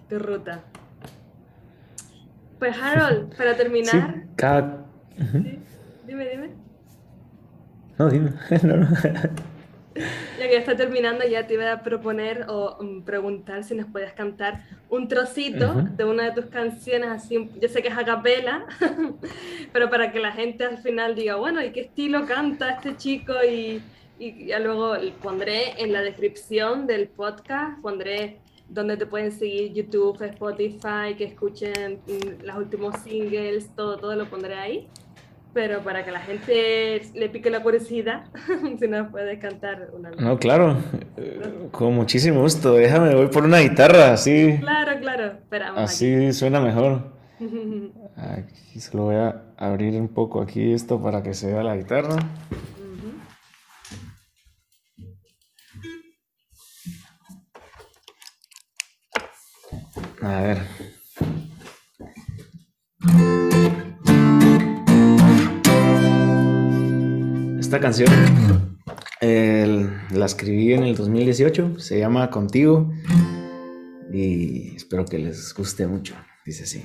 tu 0.07 0.19
ruta. 0.19 0.61
Pues 2.59 2.77
Harold, 2.77 3.35
para 3.35 3.57
terminar... 3.57 4.15
Sí, 4.17 4.23
cada... 4.37 4.85
¿Sí? 5.33 5.59
Dime, 6.09 6.27
dime. 6.27 6.49
No, 7.99 8.09
dime. 8.09 8.33
no, 8.63 8.77
no. 8.79 8.89
Ya 10.39 10.49
que 10.49 10.57
está 10.57 10.75
terminando, 10.75 11.27
ya 11.29 11.47
te 11.47 11.53
iba 11.55 11.71
a 11.71 11.83
proponer 11.83 12.47
o 12.49 12.79
um, 12.81 13.03
preguntar 13.03 13.63
si 13.63 13.75
nos 13.75 13.91
puedes 13.91 14.15
cantar 14.15 14.65
un 14.89 15.07
trocito 15.07 15.67
uh 15.67 15.75
-huh. 15.75 15.97
de 15.97 16.05
una 16.05 16.23
de 16.25 16.33
tus 16.41 16.47
canciones, 16.47 17.11
así, 17.11 17.51
yo 17.61 17.69
sé 17.69 17.83
que 17.83 17.89
es 17.89 17.99
a 17.99 18.05
capela, 18.07 18.65
pero 19.73 19.91
para 19.91 20.11
que 20.11 20.19
la 20.19 20.33
gente 20.33 20.65
al 20.65 20.79
final 20.79 21.15
diga, 21.15 21.37
bueno, 21.37 21.63
¿y 21.63 21.73
qué 21.73 21.81
estilo 21.81 22.25
canta 22.25 22.71
este 22.71 22.97
chico? 22.97 23.35
Y, 23.45 23.83
y 24.19 24.47
ya 24.47 24.61
luego 24.61 24.97
pondré 25.21 25.75
en 25.77 25.93
la 25.93 26.01
descripción 26.01 26.87
del 26.87 27.09
podcast, 27.09 27.83
pondré 27.83 28.39
donde 28.67 28.97
te 28.97 29.05
pueden 29.05 29.31
seguir 29.31 29.75
YouTube, 29.75 30.23
Spotify, 30.23 31.15
que 31.19 31.25
escuchen 31.25 32.01
mm, 32.07 32.47
los 32.47 32.57
últimos 32.57 32.97
singles, 33.01 33.69
todo, 33.77 33.99
todo 33.99 34.15
lo 34.17 34.25
pondré 34.25 34.55
ahí 34.55 34.89
pero 35.59 35.83
para 35.83 36.05
que 36.05 36.13
la 36.13 36.21
gente 36.21 37.03
le 37.15 37.29
pique 37.31 37.51
la 37.51 37.65
curiosidad, 37.65 38.27
si 38.79 38.87
nos 38.87 39.11
puedes 39.11 39.41
cantar 39.41 39.91
una. 39.93 40.13
No, 40.13 40.39
claro, 40.39 40.77
con 41.73 41.95
muchísimo 41.97 42.43
gusto. 42.43 42.75
Déjame, 42.75 43.13
voy 43.17 43.27
por 43.27 43.43
una 43.43 43.59
guitarra, 43.59 44.13
así. 44.13 44.57
Claro, 44.61 45.01
claro, 45.01 45.27
esperamos. 45.33 45.81
Así 45.81 46.15
aquí. 46.15 46.33
suena 46.33 46.61
mejor. 46.61 47.13
Aquí 48.17 48.79
se 48.79 48.97
lo 48.97 49.07
voy 49.07 49.17
a 49.17 49.43
abrir 49.57 50.01
un 50.01 50.09
poco 50.09 50.41
aquí 50.41 50.73
esto 50.73 51.03
para 51.03 51.25
que 51.25 51.35
se 51.35 51.53
vea 51.53 51.65
la 51.65 51.77
guitarra. 51.77 52.17
A 60.23 60.43
ver. 60.43 60.78
Esta 67.69 67.81
canción 67.81 68.09
la 69.21 70.25
escribí 70.25 70.73
en 70.73 70.85
el 70.85 70.97
2018, 70.97 71.79
se 71.79 71.99
llama 71.99 72.31
Contigo 72.31 72.91
y 74.11 74.75
espero 74.75 75.05
que 75.05 75.19
les 75.19 75.53
guste 75.53 75.87
mucho. 75.87 76.15
Dice 76.47 76.63
así. 76.65 76.83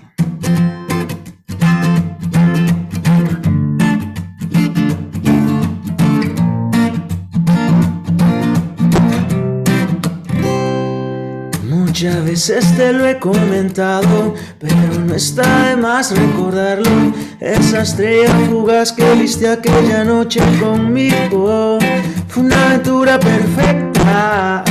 Muchas 12.03 12.25
veces 12.25 12.75
te 12.75 12.91
lo 12.91 13.07
he 13.07 13.17
comentado, 13.17 14.33
pero 14.59 14.75
no 15.07 15.15
está 15.15 15.69
de 15.69 15.77
más 15.77 16.11
recordarlo. 16.11 17.13
Esa 17.39 17.83
estrella 17.83 18.27
fugaz 18.49 18.91
que 18.91 19.09
viste 19.15 19.47
aquella 19.47 20.03
noche 20.03 20.41
conmigo 20.59 21.79
fue 22.27 22.43
una 22.43 22.71
aventura 22.71 23.17
perfecta. 23.17 24.65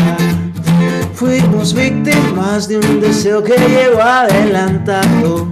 Fuimos 1.14 1.72
víctimas 1.72 2.68
de 2.68 2.76
un 2.76 3.00
deseo 3.00 3.42
que 3.42 3.56
llegó 3.56 4.02
adelantado. 4.02 5.48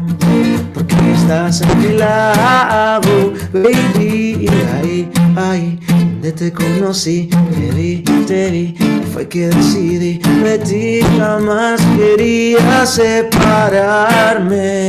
Porque 0.75 0.97
estás 1.15 1.63
a 1.63 1.75
mi 1.77 1.97
lado, 1.97 3.33
baby. 3.55 4.51
Ay, 4.83 5.11
ay, 5.35 5.81
donde 5.89 6.33
te 6.33 6.53
conocí, 6.53 7.31
te 7.55 7.75
vi, 7.75 8.03
te 8.27 8.51
vi. 8.51 9.00
Fue 9.13 9.29
que 9.29 9.49
decidí 9.49 10.19
de 10.19 10.59
ti, 10.59 11.01
jamás 11.19 11.81
quería 11.97 12.87
separarme. 12.87 14.89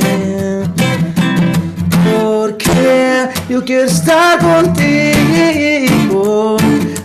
Porque 2.04 3.28
yo 3.50 3.66
quiero 3.66 3.86
estar 3.86 4.38
contigo. 4.40 6.58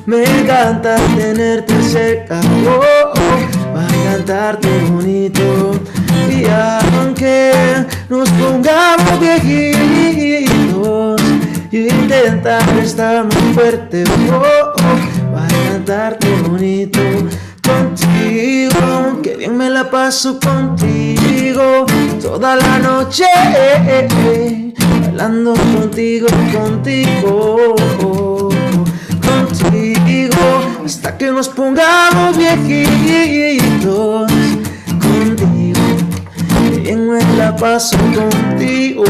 Me 0.05 0.25
encanta 0.25 0.97
tenerte 1.17 1.73
cerca. 1.83 2.39
Oh, 2.67 2.83
oh, 3.15 3.39
cantarte 4.13 4.69
bonito. 4.91 5.73
Y 6.31 6.45
aunque 6.47 7.53
nos 8.09 8.29
pongamos 8.31 9.21
viejitos, 9.21 11.21
yo 11.73 11.81
intentar 11.81 12.63
estar 12.79 13.25
más 13.25 13.35
fuerte. 13.55 14.05
Oh, 14.31 14.66
cantarte 15.87 16.29
bonito. 16.43 17.01
Contigo, 17.63 19.23
que 19.23 19.37
bien 19.37 19.57
me 19.57 19.71
la 19.71 19.89
paso 19.89 20.41
contigo 20.41 21.87
toda 22.21 22.57
la 22.57 22.79
noche. 22.81 23.25
Bailando 25.03 25.55
contigo, 25.55 26.27
contigo, 26.53 27.77
contigo, 29.23 30.45
hasta 30.85 31.17
que 31.17 31.31
nos 31.31 31.49
pongamos 31.49 32.37
viejitos. 32.37 34.33
Contigo, 35.01 35.81
que 36.69 36.79
bien 36.81 37.09
me 37.09 37.23
la 37.37 37.55
paso 37.55 37.97
contigo. 37.97 39.05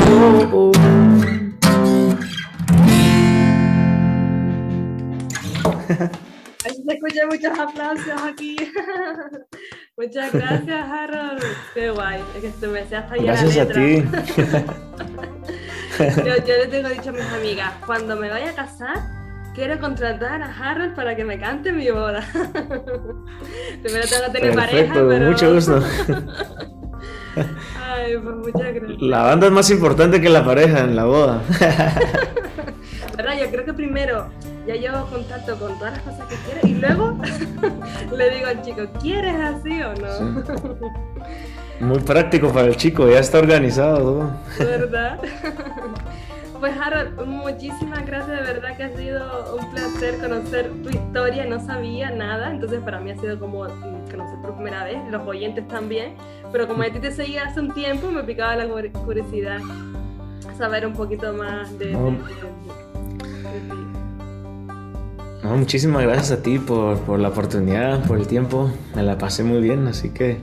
Se 6.75 6.93
escuchan 6.93 7.29
muchos 7.29 7.59
aplausos 7.59 8.23
aquí. 8.23 8.57
Muchas 9.97 10.33
gracias, 10.33 10.89
Harold. 10.91 11.43
Qué 11.75 11.91
guay. 11.91 12.21
Es 12.43 12.55
que 12.55 12.67
me 12.67 12.81
hacía 12.81 12.99
hasta 13.01 13.17
Gracias 13.17 13.57
la 13.57 13.63
a 13.63 13.65
letra. 13.65 13.83
ti. 13.83 14.43
yo, 16.27 16.37
yo 16.45 16.57
le 16.57 16.67
tengo 16.67 16.89
dicho 16.89 17.09
a 17.11 17.13
mis 17.13 17.33
amigas, 17.33 17.73
cuando 17.87 18.17
me 18.17 18.29
vaya 18.29 18.51
a 18.51 18.55
casar, 18.55 18.99
quiero 19.55 19.81
contratar 19.81 20.43
a 20.43 20.55
Harold 20.55 20.95
para 20.95 21.17
que 21.17 21.25
me 21.25 21.39
cante 21.39 21.73
mi 21.73 21.91
boda. 21.91 22.21
Primero 23.83 24.07
tengo 24.07 24.25
que 24.27 24.31
tener 24.33 24.55
pareja, 24.55 24.95
Perfecto, 24.95 25.09
pero... 25.09 25.31
mucho 25.31 25.55
gusto. 25.55 25.83
Ay, 27.83 28.17
pues 28.19 28.37
muchas 28.37 28.75
gracias. 28.75 29.01
La 29.01 29.23
banda 29.23 29.47
es 29.47 29.53
más 29.53 29.71
importante 29.71 30.21
que 30.21 30.29
la 30.29 30.45
pareja 30.45 30.81
en 30.81 30.95
la 30.97 31.05
boda. 31.05 31.43
¿Verdad? 33.17 33.39
Yo 33.41 33.51
creo 33.51 33.65
que 33.65 33.73
primero 33.73 34.29
ya 34.67 34.75
llevo 34.75 35.07
contacto 35.07 35.59
con 35.59 35.79
todas 35.79 35.95
las 35.95 36.03
cosas 36.03 36.27
que 36.29 36.37
quiero 36.45 36.69
y 36.69 36.75
luego 36.75 37.19
le 38.17 38.31
digo 38.31 38.47
al 38.47 38.63
chico, 38.63 38.83
¿quieres 39.01 39.37
así 39.37 39.83
o 39.83 39.95
no? 39.95 40.45
Muy 41.81 41.99
práctico 42.01 42.53
para 42.53 42.69
el 42.69 42.77
chico, 42.77 43.09
ya 43.09 43.21
está 43.21 43.39
organizado 43.39 43.99
todo. 43.99 44.31
¿Verdad? 44.59 45.21
Pues 46.61 46.75
Harold, 46.81 47.21
muchísimas 47.27 48.07
gracias, 48.07 48.41
de 48.41 48.55
verdad 48.55 48.77
que 48.79 48.85
ha 48.85 48.97
sido 48.97 49.57
un 49.57 49.71
placer 49.73 50.17
conocer 50.17 50.71
tu 50.83 50.89
historia, 50.89 51.45
no 51.45 51.61
sabía 51.61 52.11
nada, 52.11 52.51
entonces 52.51 52.81
para 52.81 52.99
mí 52.99 53.11
ha 53.11 53.17
sido 53.19 53.39
como 53.39 53.67
conocer 54.11 54.39
por 54.41 54.55
primera 54.55 54.85
vez, 54.85 54.97
los 55.11 55.27
oyentes 55.27 55.69
también, 55.69 56.15
pero 56.53 56.67
como 56.67 56.83
a 56.83 56.87
ti 56.87 56.99
te 56.99 57.13
seguía 57.13 57.45
hace 57.45 57.61
un 57.61 57.75
tiempo, 57.75 58.11
me 58.11 58.25
picaba 58.25 58.57
la 58.57 58.67
curiosidad 58.67 59.59
saber 60.57 60.87
un 60.87 60.93
poquito 60.93 61.33
más 61.33 61.79
de, 61.79 61.87
ti. 61.87 61.97
muchísimas 65.45 66.03
gracias 66.03 66.33
a 66.33 66.43
ti 66.43 66.59
por, 66.59 66.99
por 67.01 67.19
la 67.19 67.29
oportunidad, 67.29 68.05
por 68.07 68.19
el 68.19 68.27
tiempo, 68.27 68.71
me 68.95 69.03
la 69.03 69.17
pasé 69.19 69.45
muy 69.45 69.61
bien, 69.61 69.87
así 69.87 70.11
que 70.11 70.39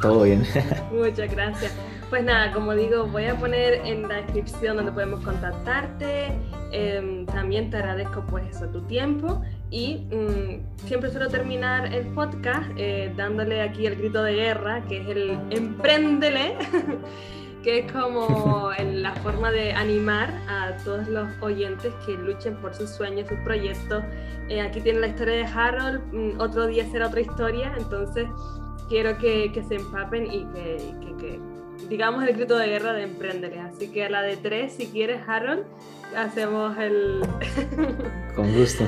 todo 0.00 0.22
bien. 0.24 0.44
Muchas 0.92 1.30
gracias. 1.30 1.72
Pues 2.08 2.24
nada, 2.24 2.52
como 2.52 2.74
digo, 2.74 3.06
voy 3.06 3.26
a 3.26 3.36
poner 3.36 3.86
en 3.86 4.08
la 4.08 4.16
descripción 4.16 4.76
donde 4.76 4.90
podemos 4.90 5.20
contactarte. 5.20 6.32
Em, 6.72 7.24
también 7.26 7.70
te 7.70 7.76
agradezco 7.76 8.24
pues 8.28 8.56
eso, 8.56 8.66
tu 8.66 8.80
tiempo. 8.82 9.42
Y 9.70 10.08
mm, 10.10 10.86
siempre 10.86 11.10
suelo 11.10 11.28
terminar 11.28 11.94
el 11.94 12.06
podcast 12.08 12.68
eh, 12.76 13.12
dándole 13.16 13.62
aquí 13.62 13.86
el 13.86 13.94
grito 13.94 14.24
de 14.24 14.34
guerra, 14.34 14.82
que 14.88 15.02
es 15.02 15.08
el 15.08 15.38
empréndele, 15.50 16.56
que 17.62 17.80
es 17.80 17.92
como 17.92 18.70
la 18.92 19.14
forma 19.16 19.50
de 19.50 19.72
animar 19.72 20.30
a 20.48 20.76
todos 20.84 21.08
los 21.08 21.28
oyentes 21.40 21.92
que 22.06 22.12
luchen 22.12 22.56
por 22.56 22.74
sus 22.74 22.90
sueños, 22.90 23.28
sus 23.28 23.38
proyectos. 23.40 24.04
Eh, 24.48 24.60
aquí 24.60 24.80
tiene 24.80 25.00
la 25.00 25.08
historia 25.08 25.34
de 25.34 25.44
Harold, 25.44 26.00
mm, 26.12 26.40
otro 26.40 26.66
día 26.66 26.84
será 26.90 27.08
otra 27.08 27.20
historia, 27.20 27.72
entonces 27.78 28.26
quiero 28.88 29.16
que, 29.18 29.52
que 29.52 29.62
se 29.62 29.76
empapen 29.76 30.26
y 30.26 30.44
que, 30.46 30.76
que 31.18 31.40
digamos, 31.88 32.24
el 32.24 32.34
grito 32.34 32.56
de 32.56 32.66
guerra 32.66 32.92
de 32.92 33.04
Emprendere. 33.04 33.60
Así 33.60 33.88
que 33.88 34.04
a 34.04 34.10
la 34.10 34.22
de 34.22 34.36
tres, 34.36 34.74
si 34.74 34.86
quieres, 34.88 35.20
Harold, 35.26 35.64
hacemos 36.16 36.76
el... 36.78 37.20
Con 38.36 38.52
gusto. 38.54 38.84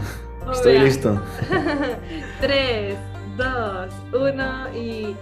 Estoy 0.52 0.78
listo. 0.78 1.22
tres, 2.40 2.96
dos, 3.36 3.92
uno 4.12 4.74
y... 4.74 5.16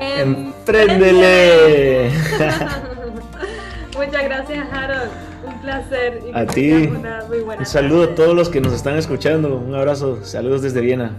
¡Empréndele! 0.00 2.10
Muchas 3.96 4.24
gracias, 4.24 4.66
Harold. 4.72 5.10
Un 5.44 5.60
placer. 5.60 6.22
a 6.34 6.46
ti. 6.46 6.72
un 6.72 7.66
saludo 7.66 8.04
a 8.04 8.14
todos 8.14 8.34
los 8.34 8.48
que 8.48 8.60
nos 8.60 8.72
están 8.72 8.96
escuchando. 8.96 9.56
Un 9.56 9.74
abrazo. 9.74 10.24
Saludos 10.24 10.62
desde 10.62 10.80
Viena. 10.80 11.12